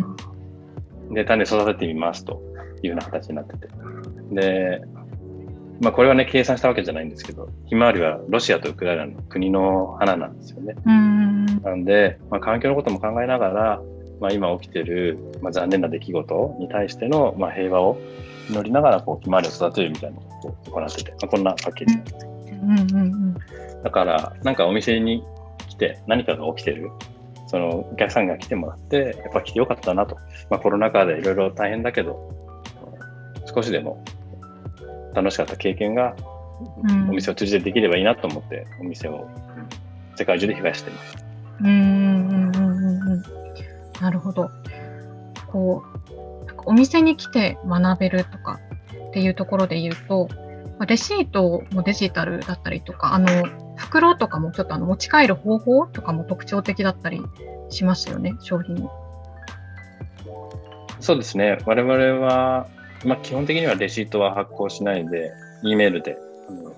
[1.10, 2.40] で種育ててみますと
[2.82, 3.68] いうような形になってて。
[4.32, 4.80] で、
[5.80, 10.74] まあ、これはね、計算したわけじゃないんですけど、ひまわりはロシアとウクライナの国の花なんですよね。
[11.62, 13.82] なんで、まあ、環境のことも考えながら、
[14.20, 17.98] まあ、今起きてる、まあ、残念な出来事に対しての、まあ、平和を
[18.50, 20.24] 祈りながらこうひまわりを育てるみたいなこ
[20.64, 22.30] とを行ってて、まあ、こんなパッケージなんですよ。
[22.30, 23.34] うんうんうん、
[23.84, 25.22] だから、なんかお店に
[25.68, 26.90] 来て何かが起きてる。
[27.50, 30.16] そのお客さんが来てもらって、やっぱ来てよかったなと。
[30.50, 32.30] まあ、コロナ禍でいろいろ大変だけど、
[33.46, 34.04] 少しでも
[35.14, 36.14] 楽しかった経験が、
[37.08, 39.26] お店を通じてできればいいなと思って、お店を
[40.16, 41.24] 世界中で増やしてます。
[41.60, 43.37] うんうんうんうん
[44.00, 44.50] なるほど。
[45.50, 48.60] こう、お店に来て学べるとか
[49.08, 50.28] っていうところで言うと、
[50.86, 53.26] レシートもデジタルだったりとか、あの、
[53.76, 57.22] 袋とかもちょっとあの持ち帰る方法とかも特徴的だったり
[57.70, 58.88] しますよね、商品
[61.00, 61.58] そうですね。
[61.64, 62.66] 我々は、
[63.04, 65.32] まあ、基本的にはレシートは発行しないで、
[65.62, 66.74] E メールで、あの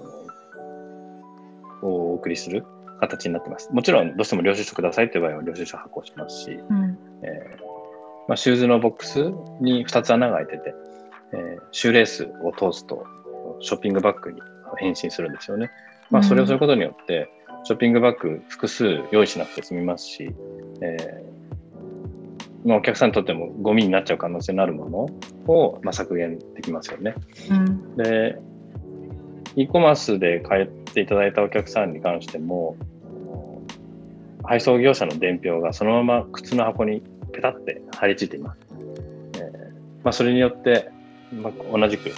[1.83, 2.67] お送りする
[3.01, 3.73] 形になってます。
[3.73, 7.61] もちろん、どうしても領収書くださいという場合は領収書発行しますし、うん、えー、
[8.29, 10.75] まあ、シューズのボックスに2つ穴が開いてて、
[11.33, 13.05] えー、シューレースを通すと、
[13.61, 14.41] ショッピングバッグに
[14.79, 15.71] 変身するんですよね。
[16.11, 17.31] まあ、それをすることによって、
[17.65, 20.35] ショッピングバッグ複数用意しなくて済みますし、
[20.81, 21.31] えー
[22.65, 27.15] まあ、お客さんにとってもゴミになっちゃう可能性のあるものを、まあ、削減できますよね。
[27.51, 28.39] うん、で、
[29.57, 32.77] e コマースで買っていただいたお客さんに関しても、
[34.45, 38.59] 配送業者の伝票がそのまま靴の箱にペタって貼り付いています。
[39.35, 39.51] えー
[40.03, 40.91] まあ、それによって、
[41.33, 42.11] まあ、同じく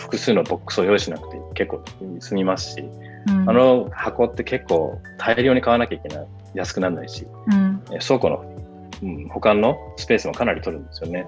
[0.00, 1.84] 複数のボックスを用意しなくて結構
[2.20, 2.84] 済みますし、
[3.28, 8.58] うん、あの箱って結構大量に買わなきゃいけない安くならないし、うん、倉庫の
[9.02, 11.26] うん、保管のスペースもかなり取るんですよね。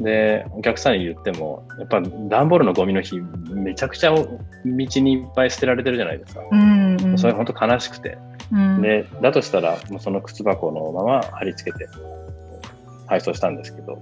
[0.00, 3.18] で、お客さんに言っても、やっぱ段ボールのゴミの日、
[3.50, 4.26] めちゃくちゃ道
[4.64, 6.42] にいっぱい捨てられてるじゃないですか。
[6.50, 8.18] うんうん、それ本当悲しくて。
[8.52, 11.88] うん、で、だとしたら、もうその靴箱のまま貼り付けて
[13.06, 14.00] 配送したんですけど、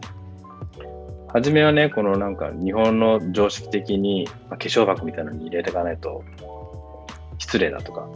[1.29, 6.23] 初めはね、このなんか日本の常識的に、まあ、化粧箱みたいなのに入れていかないと
[7.39, 8.09] 失礼だとか、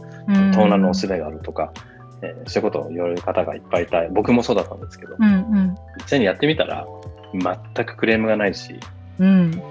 [0.53, 1.73] 盗難の恐れがあるとか、
[2.21, 4.07] えー、そういうことを言われる方がいっぱいいた。
[4.09, 6.87] 僕もそうだったんですけど、うんうん、実際にやってみたら
[7.33, 8.79] 全くクレームがないし、
[9.19, 9.61] うん、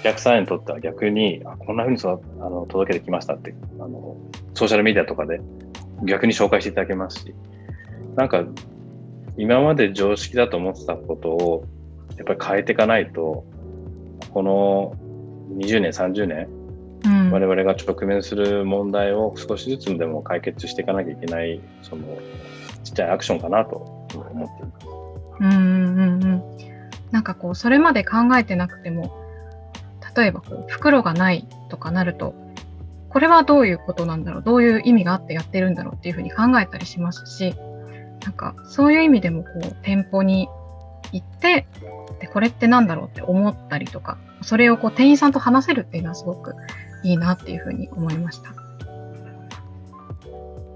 [0.00, 4.16] お客さんにとっては逆に、あこんなふうにそあの届けてきましたってあの、
[4.54, 5.40] ソーシャルメディアとかで
[6.04, 7.34] 逆に紹介していただけますし、
[8.16, 8.44] なんか
[9.36, 11.64] 今まで常識だと思ってたことを
[12.16, 13.44] やっぱり変えていかないと、
[14.30, 14.94] この
[15.58, 16.48] 20年、30年、
[17.04, 22.04] うん、我々が直面する問題を少しずつでも解決していかなきゃいけない、その
[22.84, 24.86] ちっちゃいアクションかなと思っています。
[25.40, 26.42] うんうんうん。
[27.10, 29.12] なんかこう、それまで考えてなくても、
[30.16, 32.34] 例えばこう袋がないとかなると、
[33.16, 37.54] これはどういうことなんだろう、どういう意味があってやってるんだろうっていうふうに考えたりしますし、
[38.22, 40.50] なんかそういう意味でもこう店舗に
[41.12, 41.66] 行って
[42.20, 46.56] でこれって何だろうって思ったりとかそれをこう店員さんと話せるっていうのはすごく
[47.04, 48.52] いいなっていうふうに思いました。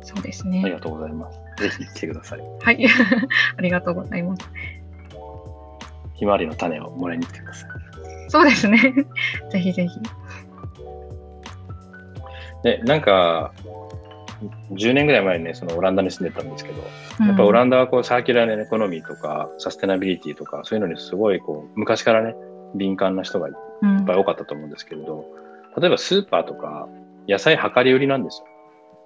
[0.03, 0.63] そうですね。
[0.65, 1.39] ありがとうございます。
[1.59, 2.41] ぜひ来てください。
[2.63, 2.87] はい。
[3.59, 4.51] ありがとうございます。
[6.15, 7.71] ひまわりの種をもらいに来てください。
[8.29, 8.95] そうですね。
[9.53, 10.01] ぜひぜひ
[12.63, 13.53] でなんか
[14.73, 16.83] 10年ぐらい前にね、そのオランダに住んでたんですけど、
[17.27, 22.35] やっぱオランダはこうサーキュラーエコノミーとかサステナビリティとかそういうのにすごいこう昔からね、
[22.75, 23.55] 敏感な人がいっ
[24.07, 25.27] ぱい多かったと思うんですけれど、
[25.77, 26.89] 例えばスーパーとか
[27.29, 28.47] 野菜量り売りなんですよ。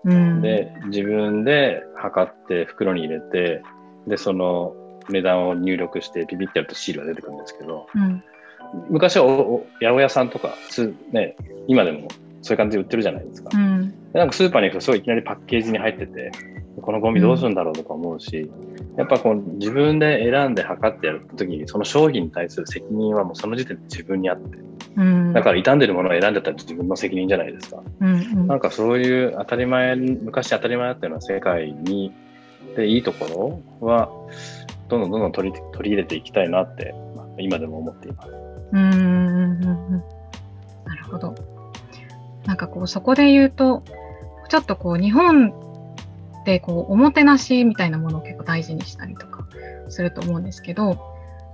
[0.06, 3.62] うん、で、自分で測って袋に入れて、
[4.06, 4.74] で、その
[5.08, 8.22] 値段を入力してピピってやるとシールが出てくるんですけど、うん、
[8.90, 10.54] 昔はお八百屋さんとか、
[11.12, 11.36] ね、
[11.66, 12.08] 今でも
[12.44, 13.48] そういう感じで売ってるじゃないですか。
[13.54, 16.30] うん、なんかスーパーに行くとすごいいきなりパッケージに入ってて、
[16.82, 24.58] このゴミどうするんだろうとか思うし、うん、やっぱこう自分で選んで測ってやるときに、その商品に対する責任はもうその時点で自分にあって、
[24.96, 27.82] うん、だから傷んでるものを選んでたら自分の責任じゃないですか。
[28.00, 32.12] うんうん、なんかそういう当たり前、昔当たり前だったような世界に、
[32.76, 34.10] で、いいところは、
[34.88, 36.94] どんどんどんどん取り取り入れていきたいなって、
[37.38, 38.30] 今でも思っています。
[38.72, 39.66] うん、な
[40.96, 41.53] るほど。
[42.44, 43.82] なんかこう、そこで言うと、
[44.48, 45.52] ちょっとこう、日本
[46.42, 49.46] ってこう、おもてなしみたいなものを結構大事にしたりとか
[49.88, 50.98] すると思うんですけど、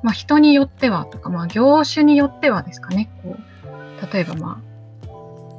[0.02, 4.70] まあ人によってはとか、まあ業種によってはですかね、こう、例えばまあ、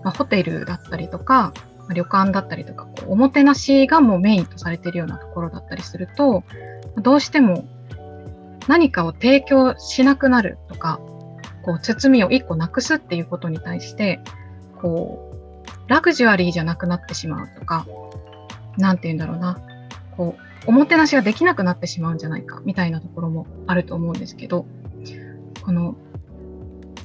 [0.03, 1.53] まあ、ホテルだったりとか
[1.91, 6.43] ま、旅館だったりとか、こうおもてなしがもうメインとされているようなところだったりすると、
[6.97, 7.65] どうしても
[8.67, 10.99] 何かを提供しなくなるとか、
[11.63, 14.21] こう包みを一個なくすっていうことに対して、
[14.81, 17.85] こう、ラグジュアリーじゃなくなってしまうとか、
[18.77, 19.59] なんて言うんだろうな、
[20.17, 24.65] こう、おもてなしができなくなってしまうんじゃないか、みたいなところもあると思うんですけど、
[25.63, 25.95] この、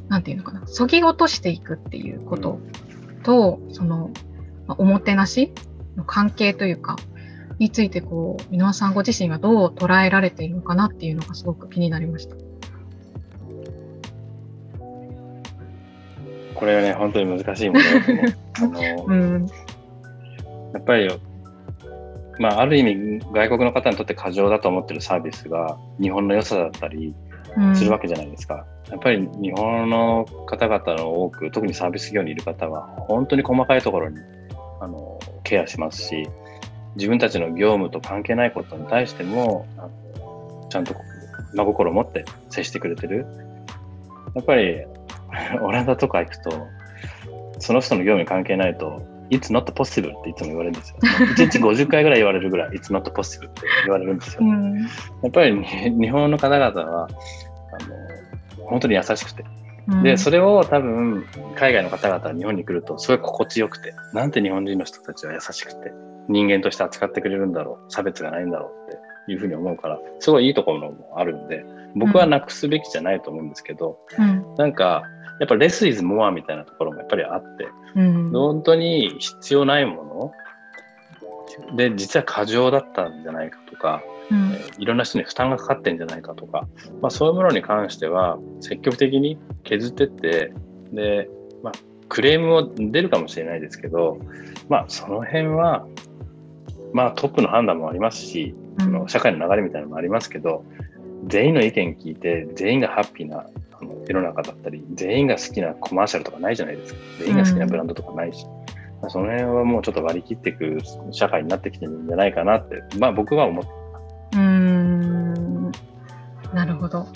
[0.08, 2.60] なんていうのかな、そぎ落としていくっていうこと
[3.22, 4.10] と、その、
[4.66, 5.52] ま、おもてなし
[5.96, 6.96] の関係というか、
[7.58, 12.45] について、こう、箕輪さんご自身がどう捉えられているのかなっていうのがすごく気になりました。
[16.56, 18.32] これはね、本当に難しいものだと思う。
[18.56, 19.46] あの、うん、
[20.72, 21.08] やっぱり、
[22.38, 27.14] まあ、ある意味、外国の方にとって過剰だと思ってるサービスが日本の良さだったり
[27.74, 28.66] するわけじゃないですか。
[28.86, 34.18] うん、やっぱり日本の方々の多く、特にサービス業にいる方は、本当に細かいところに
[34.80, 36.28] あのケアしますし、
[36.96, 39.82] 自分たちの業務と関係ないことに対しても、あ
[40.18, 40.94] のちゃんと
[41.54, 43.26] 真心を持って接してくれてる。
[44.34, 44.84] やっぱり
[45.62, 46.68] オランダとか行くと、
[47.58, 50.96] その人の業務に関係ないと、It's not possible っていつも言われるんですよ。
[51.02, 54.40] 1日50回ぐらい言われるぐらい、It's not possible って言われるんですよ。
[54.42, 54.88] うん、や
[55.28, 59.44] っぱり日本の方々は、あの本当に優しくて。
[60.02, 65.92] で、それを多分、海外の方々は日本に来ると、すごい心地よくて、なんて日本人の人たちは優しくて、
[66.28, 71.64] 人間として扱ってくれるんだろう、差別がないんだろうっていうふうに思うから、すごいいいところもあるんで、
[71.94, 75.04] 僕はなくすべきじゃないと思うんですけど、うん、なんか、
[75.40, 80.32] やっぱレスイズモアみたいなところもやっぱりあって、うん、本当に必要ないも
[81.70, 81.76] の。
[81.76, 86.66] で、実は過剰だったんじゃないかとか、うん、えいろんな人に負担がかかってんじゃないかとか、
[87.00, 90.52] まあ、そういうものに関しては積極的に削ってって、
[90.92, 91.28] で、
[91.62, 91.72] まあ、
[92.08, 94.18] クレームも出るかもしれないですけど、
[94.68, 95.86] まあ、その辺は、
[96.92, 100.64] まあ、トップの判断もありますし、うん、の社会の流れみたいなのもありますけど、
[101.26, 103.46] 全員の意見聞いて、全員がハッピーな
[103.80, 107.00] あの世の中だったり、全員が好きなコマーシャルとかないじゃないですか。
[107.20, 108.46] 全員が好きなブランドとかないし。
[109.02, 110.78] うん、その辺はもうちょっと割り切っていく
[111.12, 114.38] 社会になってきてるんじゃないかなって、まあ僕は思ってます。
[114.38, 115.72] うん。
[116.54, 117.06] なるほど。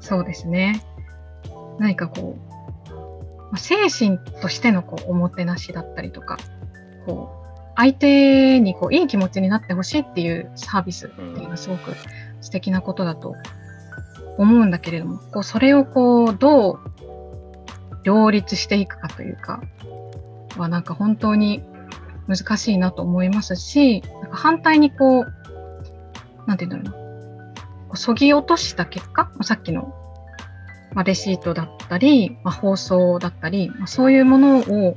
[0.00, 0.82] そうですね。
[1.78, 2.36] 何かこ
[3.52, 6.38] う、精神としてのこうおもてなしだったりとか、
[7.06, 7.44] こう、
[7.76, 11.92] 相手にこういい気持ちになってほしいっていうサービスっていうのはすごく
[12.40, 13.34] 素敵なことだと
[14.38, 16.80] 思うんだけれども、こうそれをこうどう
[18.04, 19.62] 両立していくかというか、
[20.56, 21.62] はなんか本当に
[22.26, 25.32] 難しいなと思いますし、なんか反対にこう、
[26.46, 29.94] なんて言うんだろうな、そぎ落とした結果、さっきの、
[30.94, 34.96] ま、レシートだったり、ま、放送だったり、ま、そういうものを、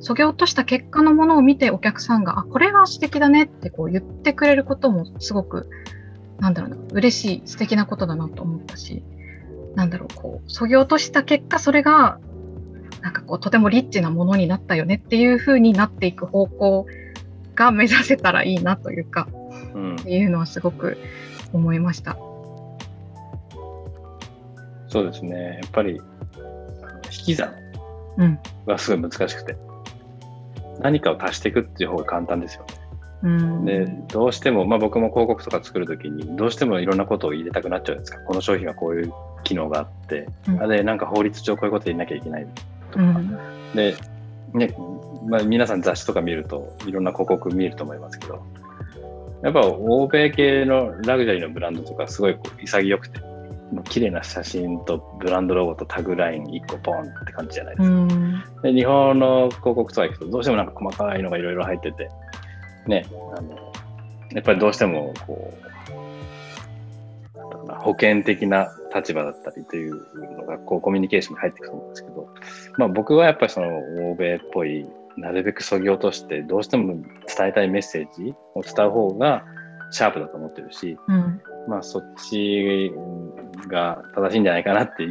[0.00, 5.68] そぎ落とした結果のものを見てお客さんが、あ、これは素敵だねってこう言ってくれることもすごく、
[6.42, 9.04] なんだろうな、嬉しい、素敵なことだなと思ったし、
[9.76, 12.18] なんだろう、こう、そぎ落とした結果、それが
[13.00, 16.86] なんかこうとてもリッチなものになったよねっていう風になっていく方向
[17.54, 19.28] が目指せたらいいなというか、
[19.72, 20.98] うん、っていうのはすごく
[21.52, 22.16] 思いました。
[24.88, 25.60] そうですね。
[25.62, 26.00] やっぱり
[27.04, 27.54] 引き算
[28.66, 32.81] がすごい難しくて、うん、何かを足していくっていう方が簡単ですよね。
[33.22, 38.18] うん、でどうしても、まあ、僕も広告とか作るときにどうしてもいろんなことを入れたくなっちゃうんですか。
[38.20, 39.12] この商品はこういう
[39.44, 42.46] 機能があって、うん、あれなんか法律上こういうこと言いなきゃいけない
[42.90, 43.38] とか、うん、
[43.74, 43.96] で、
[44.54, 44.74] ね
[45.26, 48.42] まあ、皆さん雑誌とか見るといろんな広告見ると思いますけど。
[49.42, 53.20] やっぱ欧米系のラグジュアリーのブランドとかすごいこう潔くて
[53.88, 57.94] 綺麗な写真とブランドロゴとタグライン1個ポンって感じじゃないですか。
[57.94, 62.10] うん、で日本の広告とか行くとどうしてもなんか細かいのがいろいろ入ってて
[62.86, 63.06] ね
[63.36, 63.72] あの
[64.32, 65.72] やっぱりどうしてもこう
[67.82, 69.94] 保険的な立場だったりという
[70.36, 72.28] のがこうコミュニケーションに入ってくると思うんですけど、
[72.78, 73.68] まあ、僕はやっぱりその
[74.10, 79.44] 欧米っぽいなるべくそぎ落としてどうしても伝えたいメッセージを伝う方が
[79.90, 82.92] シャープだと思ってるし、うん、まあそっち
[83.68, 85.06] が正しいんじゃないかなって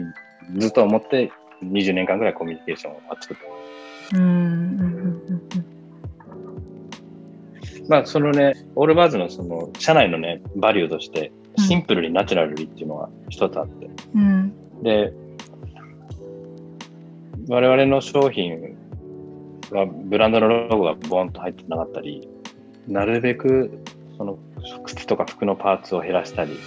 [0.57, 1.32] ずっと思って
[1.63, 3.55] 20年間ぐらいコミュニケーションを作ってま
[4.09, 4.17] す。
[4.17, 5.01] うん
[7.88, 14.53] まあそのね、オールバーズのその社内のね、バリューとして、シンプルにナチュラルにっていうのが一つあって、うん、
[14.84, 15.13] で
[17.49, 18.77] 我々の商品
[19.71, 22.27] はブランドのロゴがボンと入ってなかったり
[22.88, 23.84] なるべく
[24.17, 24.38] その
[24.86, 26.57] 靴とか服のパーツを減らしたり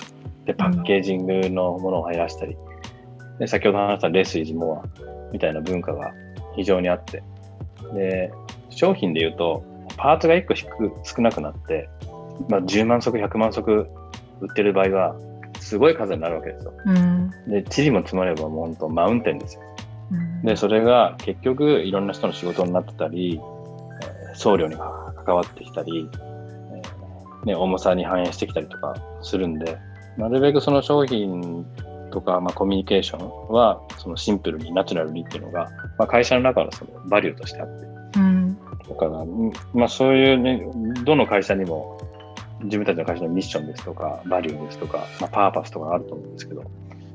[0.45, 2.55] でパッケージングのものを減らしたり、
[3.39, 6.13] で先ほど話したレスイズモアみたいな文化が
[6.55, 7.23] 非常にあって。
[7.95, 8.31] で
[8.69, 9.65] 商品で言うと
[9.97, 10.55] パーツが1個
[11.05, 11.89] 少なくなって、
[12.49, 13.87] まあ、10万足100万足売
[14.51, 15.17] ってる場合は、
[15.61, 16.73] すごい数になるわけですよ。
[16.85, 19.63] うん、で、地理も積まればもう本当マウンテンですよ。
[20.13, 29.79] うん、で、それが結局いろんな人の仕事になってたり、えー、送料に関わってきたり、えー、ね、重さに反映してきたりとかするんで、
[30.19, 31.65] なるべくその商品
[32.11, 37.94] とか、まあ、コミュニケーションはそのシンプルにナチュラルにっていうのが、まあ、会社の中のそのバリューとしてあって、うん、
[38.89, 39.25] だから、
[39.73, 40.67] まあ、そういうね
[41.05, 41.99] どの会社にも
[42.63, 46.65] 自分たちの会社のミッションですとか、バリューですとか、まあ、パーパスとかあると思うんですけど、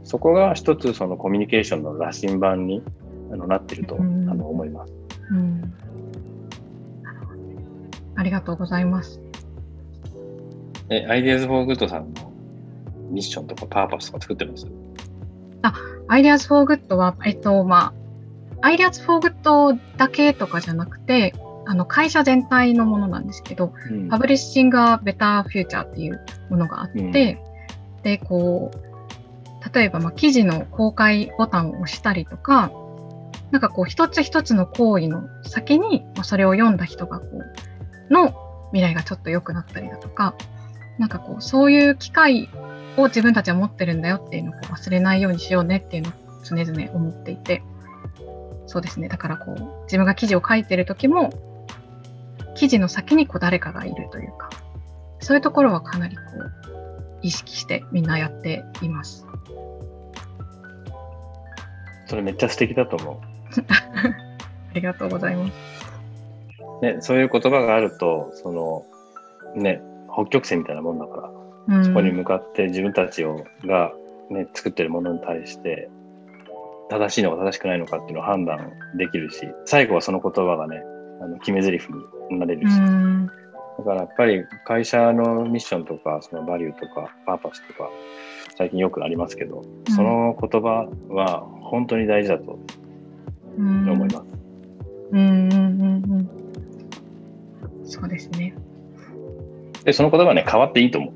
[0.04, 2.84] そこが一つそのコミュニケーションの羅針盤に
[3.32, 4.94] あのなっていると、うん、あの思います、
[5.32, 5.74] うん。
[8.16, 9.22] ありがとうございます。
[10.90, 12.34] え、 IDEAS FOR GOOD さんの
[13.12, 14.68] ミッションとかパーパスとか作ってます？
[15.62, 15.74] あ、
[16.08, 17.94] IDEAS FOR GOOD は、えっと、ま
[18.62, 21.34] あ、 IDEAS FOR GOOD だけとかじゃなくて、
[21.70, 27.12] あの会社全体のものなんですけど、うん、 Publishing Better Future っていうものがあって、うん、
[28.02, 32.72] で、こう、例えば、まあ、記事の公開ボタンを押したりとか、
[33.52, 37.28] なんかこう、一つ一つの行為の先に、まあ、それを読んだ人がこ
[38.10, 38.34] う、の
[38.72, 40.34] 未来がちょっと良くなったりだとか、
[40.98, 42.50] なんかこう、そういう機会
[42.98, 46.14] を自分たちは持ってるんだよっていうのを忘れないようにしようねっていうのを
[46.44, 47.62] 常々思っていて、
[48.66, 49.08] そうですね。
[49.08, 51.30] だからこう、自分が記事を書いてる時も、
[52.60, 54.50] 記事の先にこう誰かがいるというか、
[55.22, 56.52] そういうところはかなりこう
[57.22, 59.26] 意識してみんなやっています。
[62.08, 63.16] それめっちゃ素敵だと思う。
[63.72, 65.54] ありがとうございます。
[66.82, 68.86] ね、そういう言葉があると、その、
[69.56, 69.82] ね、
[70.14, 71.32] 北極星みたいなもんだか
[71.68, 73.94] ら、うん、そこに向かって自分たちをが、
[74.30, 75.90] ね、作ってるものに対して、
[76.90, 80.84] 正しいのか正しくないのかっていうのを判断できるし、最後はその言葉がね、
[81.22, 81.88] あの決め台詞
[82.30, 82.76] になれるし、
[83.80, 87.90] だからやっぱり会社のミッションとか、そのバリューとか、パーパスとか、
[88.58, 89.64] 最近よくありますけど、
[89.96, 92.60] その言葉は本当に大事だと
[93.58, 94.18] 思います。
[95.12, 96.30] うんうんうんうん
[97.86, 98.54] そうですね。
[99.84, 101.12] で、その言葉はね、変わっていいと思う。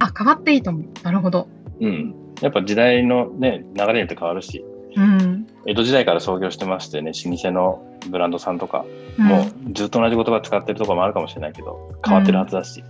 [0.00, 0.82] あ、変わっていいと思う。
[1.02, 1.48] なるほど。
[1.80, 2.14] うん。
[2.42, 4.62] やっぱ時代のね、流れによって変わるし、
[4.98, 5.46] うん。
[5.64, 8.84] 江戸時代から創業してましてね、老舗のブランドさんとか、
[9.18, 12.84] うんもうずっと同じ言葉使ってるところもあるかもしれないけど、変わってるはずだし、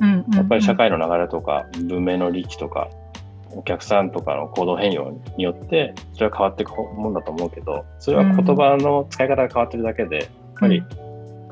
[0.00, 0.24] うん。
[0.34, 2.88] やっぱり社会の流れとか、文明の利器とか、
[3.50, 10.26] お客さんとかの行動変容によって、それは変わっていくもんだと思うけど、それは言葉の使い方が変わってるだけで、やっ
[10.60, 10.82] ぱり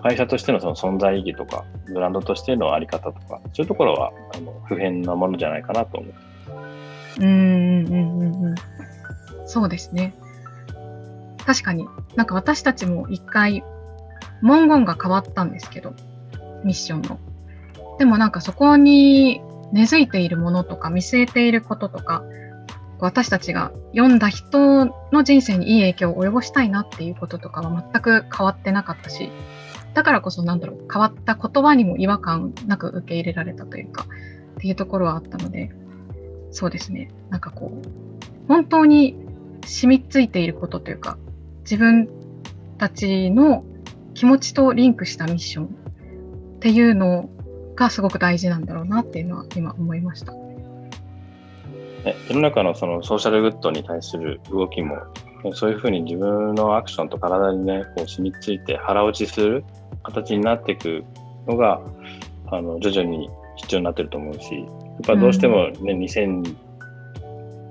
[0.03, 6.15] 会社としてのその存在意義とか、ブランドとしてのあり方とか、そういうところはあの不変なものじゃないかなと思う。
[7.21, 8.55] うんうんうんうんうん。
[9.53, 10.15] そうですね。
[11.45, 11.87] 確かに、
[12.17, 13.63] なんか私たちも一回、
[14.41, 15.93] 文言が変わったんですけど、
[16.65, 17.19] ミッションの。
[17.99, 22.25] でもなんかそこに根付いているものとか見据えていることとか、
[22.99, 29.31] 私たちが読んだ人の人生にいい影響を及ぼしたいなっていうこととかは全く変わってなかったし、
[29.93, 34.07] だからこそなんだろう、変わった言葉にも違和感なく受け入れられたというか、
[34.57, 35.71] っていうところはあったので、
[36.53, 37.11] そうですね。
[37.29, 37.89] なんかこう、
[38.49, 39.22] 本当に
[39.65, 41.19] 染みついていることというか、
[41.63, 42.09] 自分
[42.79, 43.65] たちの
[44.15, 45.69] 気持ちとリンクしたミッションっ
[46.61, 47.29] ていうの
[47.75, 50.33] がすごく大事なんだろうなっていうのは今思いました。
[52.05, 54.97] ね、世の中のそのソーシャルグッドに対する動きも、
[55.45, 59.65] ねそういうふうに自分のアクションと体にね、こう染みついて腹落ちする
[60.05, 61.05] 形になっていく
[61.49, 61.81] のが、
[62.47, 64.69] あの、徐々に必要になってると思うし、やっ
[65.05, 66.57] ぱどうしてもね、2000、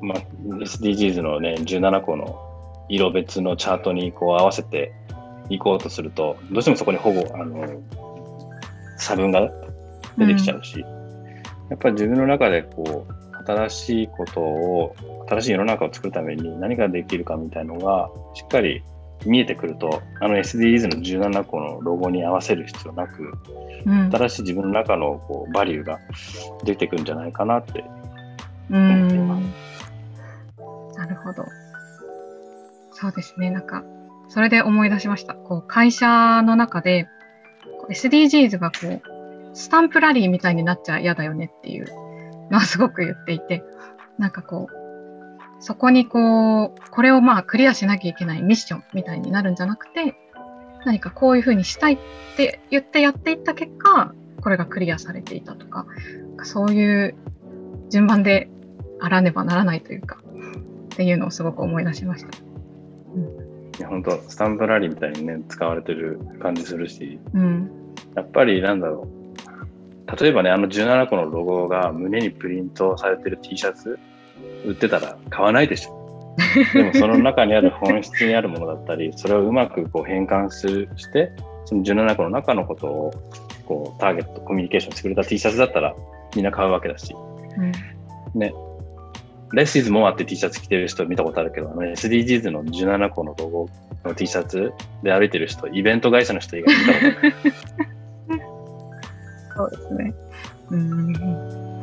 [0.02, 0.20] まあ、
[0.64, 4.94] SDGs のね、17個の色別のチャートにこう合わせて
[5.50, 7.82] いこうとすると、どうしてもそこに保護、あの、
[8.98, 9.52] 差分が
[10.18, 10.80] 出てきちゃうし、
[11.70, 14.96] やっぱり自分の中でこう、新しいことを、
[15.28, 18.84] 新しい世の中を作るために何ができるかみたいのが、しっかり
[19.26, 23.34] 見えてくると、あの SDGs の17個のロゴに合わせる必要なく、
[23.86, 24.12] うん。
[24.12, 26.00] 新しい自分の中のこうバリューが
[26.64, 27.84] 出てくるんじゃないかなって。
[28.70, 29.28] うん。
[29.28, 29.40] な
[31.12, 31.46] るほど。
[32.92, 33.52] そうですね。
[33.52, 33.84] なんか、
[34.28, 35.34] それで思い出しました。
[35.34, 37.08] こう、会社の中で、
[37.90, 39.02] SDGs がこう、
[39.54, 41.86] スタンプラリーみたいになっちゃ嫌だよねっていう
[42.50, 43.64] のはすごく言っていて、
[44.18, 50.16] なんかこう、そこにこう、これをまあクリアしなきゃいけないミッションみたいになるんじゃなくて、
[50.86, 51.98] 何かこういうふうにしたいっ
[52.36, 55.86] て言ってやっていった結果、これがクリアされていたとか、
[56.44, 57.16] そういう
[57.90, 58.50] 順番で
[59.00, 60.18] あらねばならないというか、
[61.02, 62.30] っていうのをすごく思い出しました。
[62.30, 67.72] いや本当スタンプラリーみたいにね、使われてる感じするし、うん。
[68.16, 69.08] やっぱりなんだろ
[70.08, 70.22] う。
[70.22, 73.98] 例えばね、あの17個のロゴが胸にプリントされてる T シャツ
[74.64, 76.36] 売ってたら買わないでしょ。
[76.76, 81.32] でもその中にある本質にあるものだったり、それをうまくこう変換するして、
[81.66, 83.14] その17個の中のことを
[83.66, 85.96] こうターゲット、コミュニケーションしてくれた T シャツだったら
[86.36, 87.16] みんな買うわけだし、
[87.58, 88.40] うん。
[88.40, 88.54] ね。
[89.54, 93.70] Less is more って T シャツ着てる人見たことあるけど、の SDGs の17個のロゴ
[94.06, 94.74] の T シャツ
[95.04, 97.34] で歩いてる人、イベント会社の人以外見たことない。
[99.56, 100.14] そうですね。
[100.70, 101.82] うん。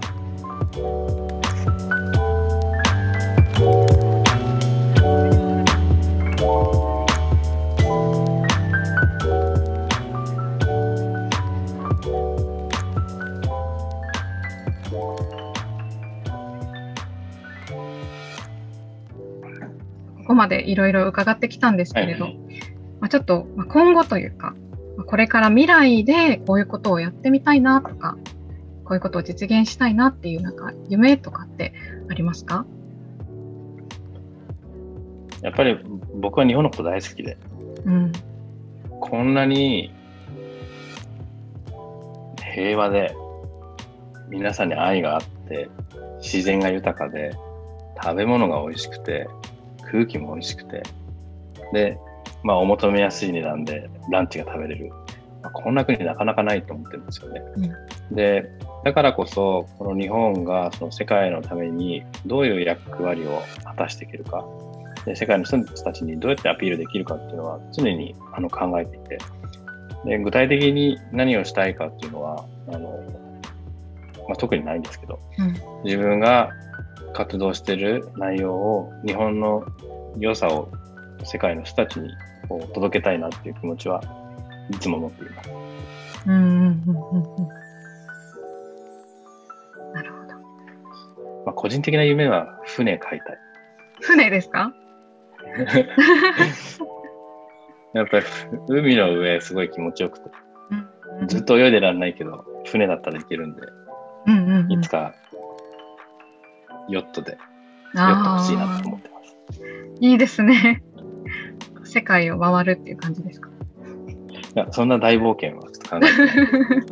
[20.28, 22.38] ここまでいろいろ伺ってきたんですけれど、はい。
[23.00, 24.54] まあ、ちょっとまあ今後というか、
[24.98, 28.18] まあこれから未来でこういうことをやってみたいなとか、
[28.84, 31.72] こういうことを実現したいなっていうなんか夢とかって
[32.10, 32.66] ありますか？
[35.40, 35.78] やっぱり
[36.16, 37.38] 僕は日本のこと大好きで、
[37.86, 38.12] うん。
[39.00, 39.94] こんなに
[42.54, 43.14] 平和で、
[44.28, 45.70] 皆さんに愛があって、
[46.20, 47.30] 自然が豊かで、
[48.02, 49.26] 食べ物が美味しくて、
[49.90, 50.82] 空気も美味しくて、
[51.72, 51.98] で、
[52.42, 54.90] まあお求めやすい値段でランチが食べれる。
[55.42, 57.42] まあこんな国なかなかないと思ってるんですよね。
[58.10, 58.50] で、
[58.84, 64.44] だからこそ、この日本がその世界のためにどういう役割を果たしていけるか、
[65.04, 69.18] で世界の人たちにどうやってアピールできるかっていうのは常にあの考えていて、
[70.04, 72.98] で具体的に何をしたいかっていうのは、あの
[74.28, 75.54] まあ、特にないんですけど、うん。
[75.84, 76.50] 自分が
[77.14, 79.64] 活動している内容を日本の
[80.18, 80.68] 良さを
[81.24, 82.10] 世界の人たちに
[82.48, 84.02] こう届けたいなっていう気持ちは
[84.70, 85.50] いつも持っています。
[86.26, 87.48] うんうんうんうんうん。
[89.94, 90.34] なるほど。
[91.46, 93.38] まあ、個人的な夢は船買いたい。
[94.00, 94.72] 船ですか？
[97.94, 98.26] やっぱり
[98.68, 100.30] 海の上すごい気持ちよくて、
[100.70, 100.74] う
[101.24, 103.62] んずっと泳いでらんないけど、船だったらいけるんで、
[104.26, 105.14] うんうんうんいつか
[106.88, 107.38] ヨットで
[107.94, 109.36] 寄ってほしいなと思ってます。
[110.00, 110.82] いいですね。
[111.84, 113.48] 世界を回るっていう感じですか？
[113.48, 113.52] い
[114.54, 116.86] や、そんな大冒険はちょっと考えてない。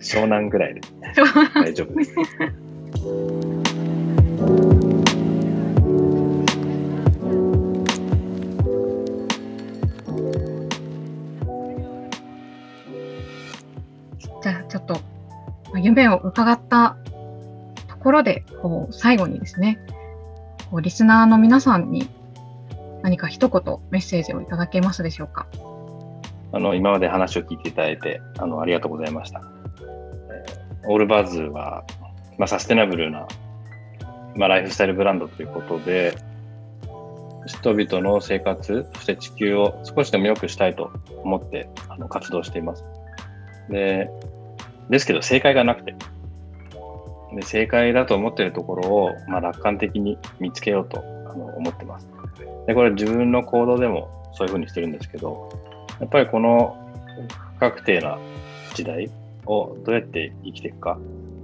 [0.00, 0.80] 湘南ぐらいで
[1.54, 2.14] 大丈夫です。
[14.42, 14.98] じゃあちょっと
[15.78, 17.03] 夢を伺ったと
[18.04, 19.78] ところでこう最後にですね
[20.70, 22.06] こうリスナーの皆さんに
[23.00, 25.46] 何か一言メッセージをいただけますでしょうか？
[26.52, 29.40] あの今まで話を聞いていただいてあのありがとうございました。
[30.86, 31.84] オールバズは、
[32.36, 33.26] まあ、サステナブルな、
[34.36, 36.14] まあ、ライフスタイルブランドということで、
[37.46, 40.90] 人々の生活、そして地球を少しでも良くしたいと
[41.22, 42.84] 思ってあの活動しています。
[43.70, 44.10] で、
[44.90, 45.94] ですけど正解がなくて、
[47.34, 52.08] で正解だと思ってるところを、まあ、楽観的に見つけようと思ってます。
[52.66, 55.50] で、これ自分の行動でもそういうふうにしてるんですけど、
[56.00, 56.76] やっぱりこの
[57.56, 58.18] 不確定な
[58.74, 59.10] 時代
[59.46, 60.98] をどうやって生きていくか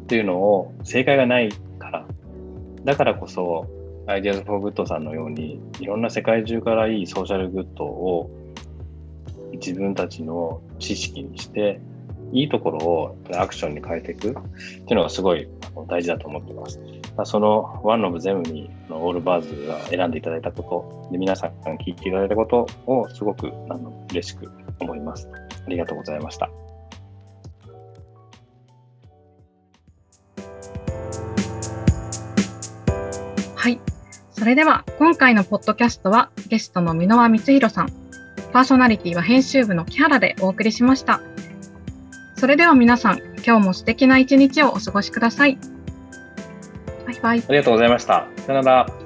[0.05, 2.07] っていうのを正解がないから、
[2.85, 3.67] だからこそ、
[4.07, 8.31] Ideas for Good さんのように、いろんな世界中からいいソーシャルグッドを
[9.53, 11.81] 自分たちの知識にして、
[12.33, 14.41] いいところをアクションに変えていくってい
[14.93, 15.49] うのがすごい
[15.89, 16.81] 大事だと思ってます。
[17.25, 24.51] そのワンオブゼムにオールバーズが選んでいただいたことで皆さん聞いていただいたことをすごくあの嬉しく
[24.81, 25.29] 思います。
[25.67, 26.49] ありがとうございました。
[33.57, 33.79] はい。
[34.33, 37.93] それでは今回のポッドキャストはゲストの箕輪光弘さん、
[38.53, 41.21] パーソナリティは編集部の木原でお送りしました。
[42.37, 45.59] それでは皆さん、今日も素敵な一日をお過ごしください。
[47.07, 47.39] バイバイ。
[47.49, 48.27] ありがとうございました。
[48.47, 49.00] さよなら。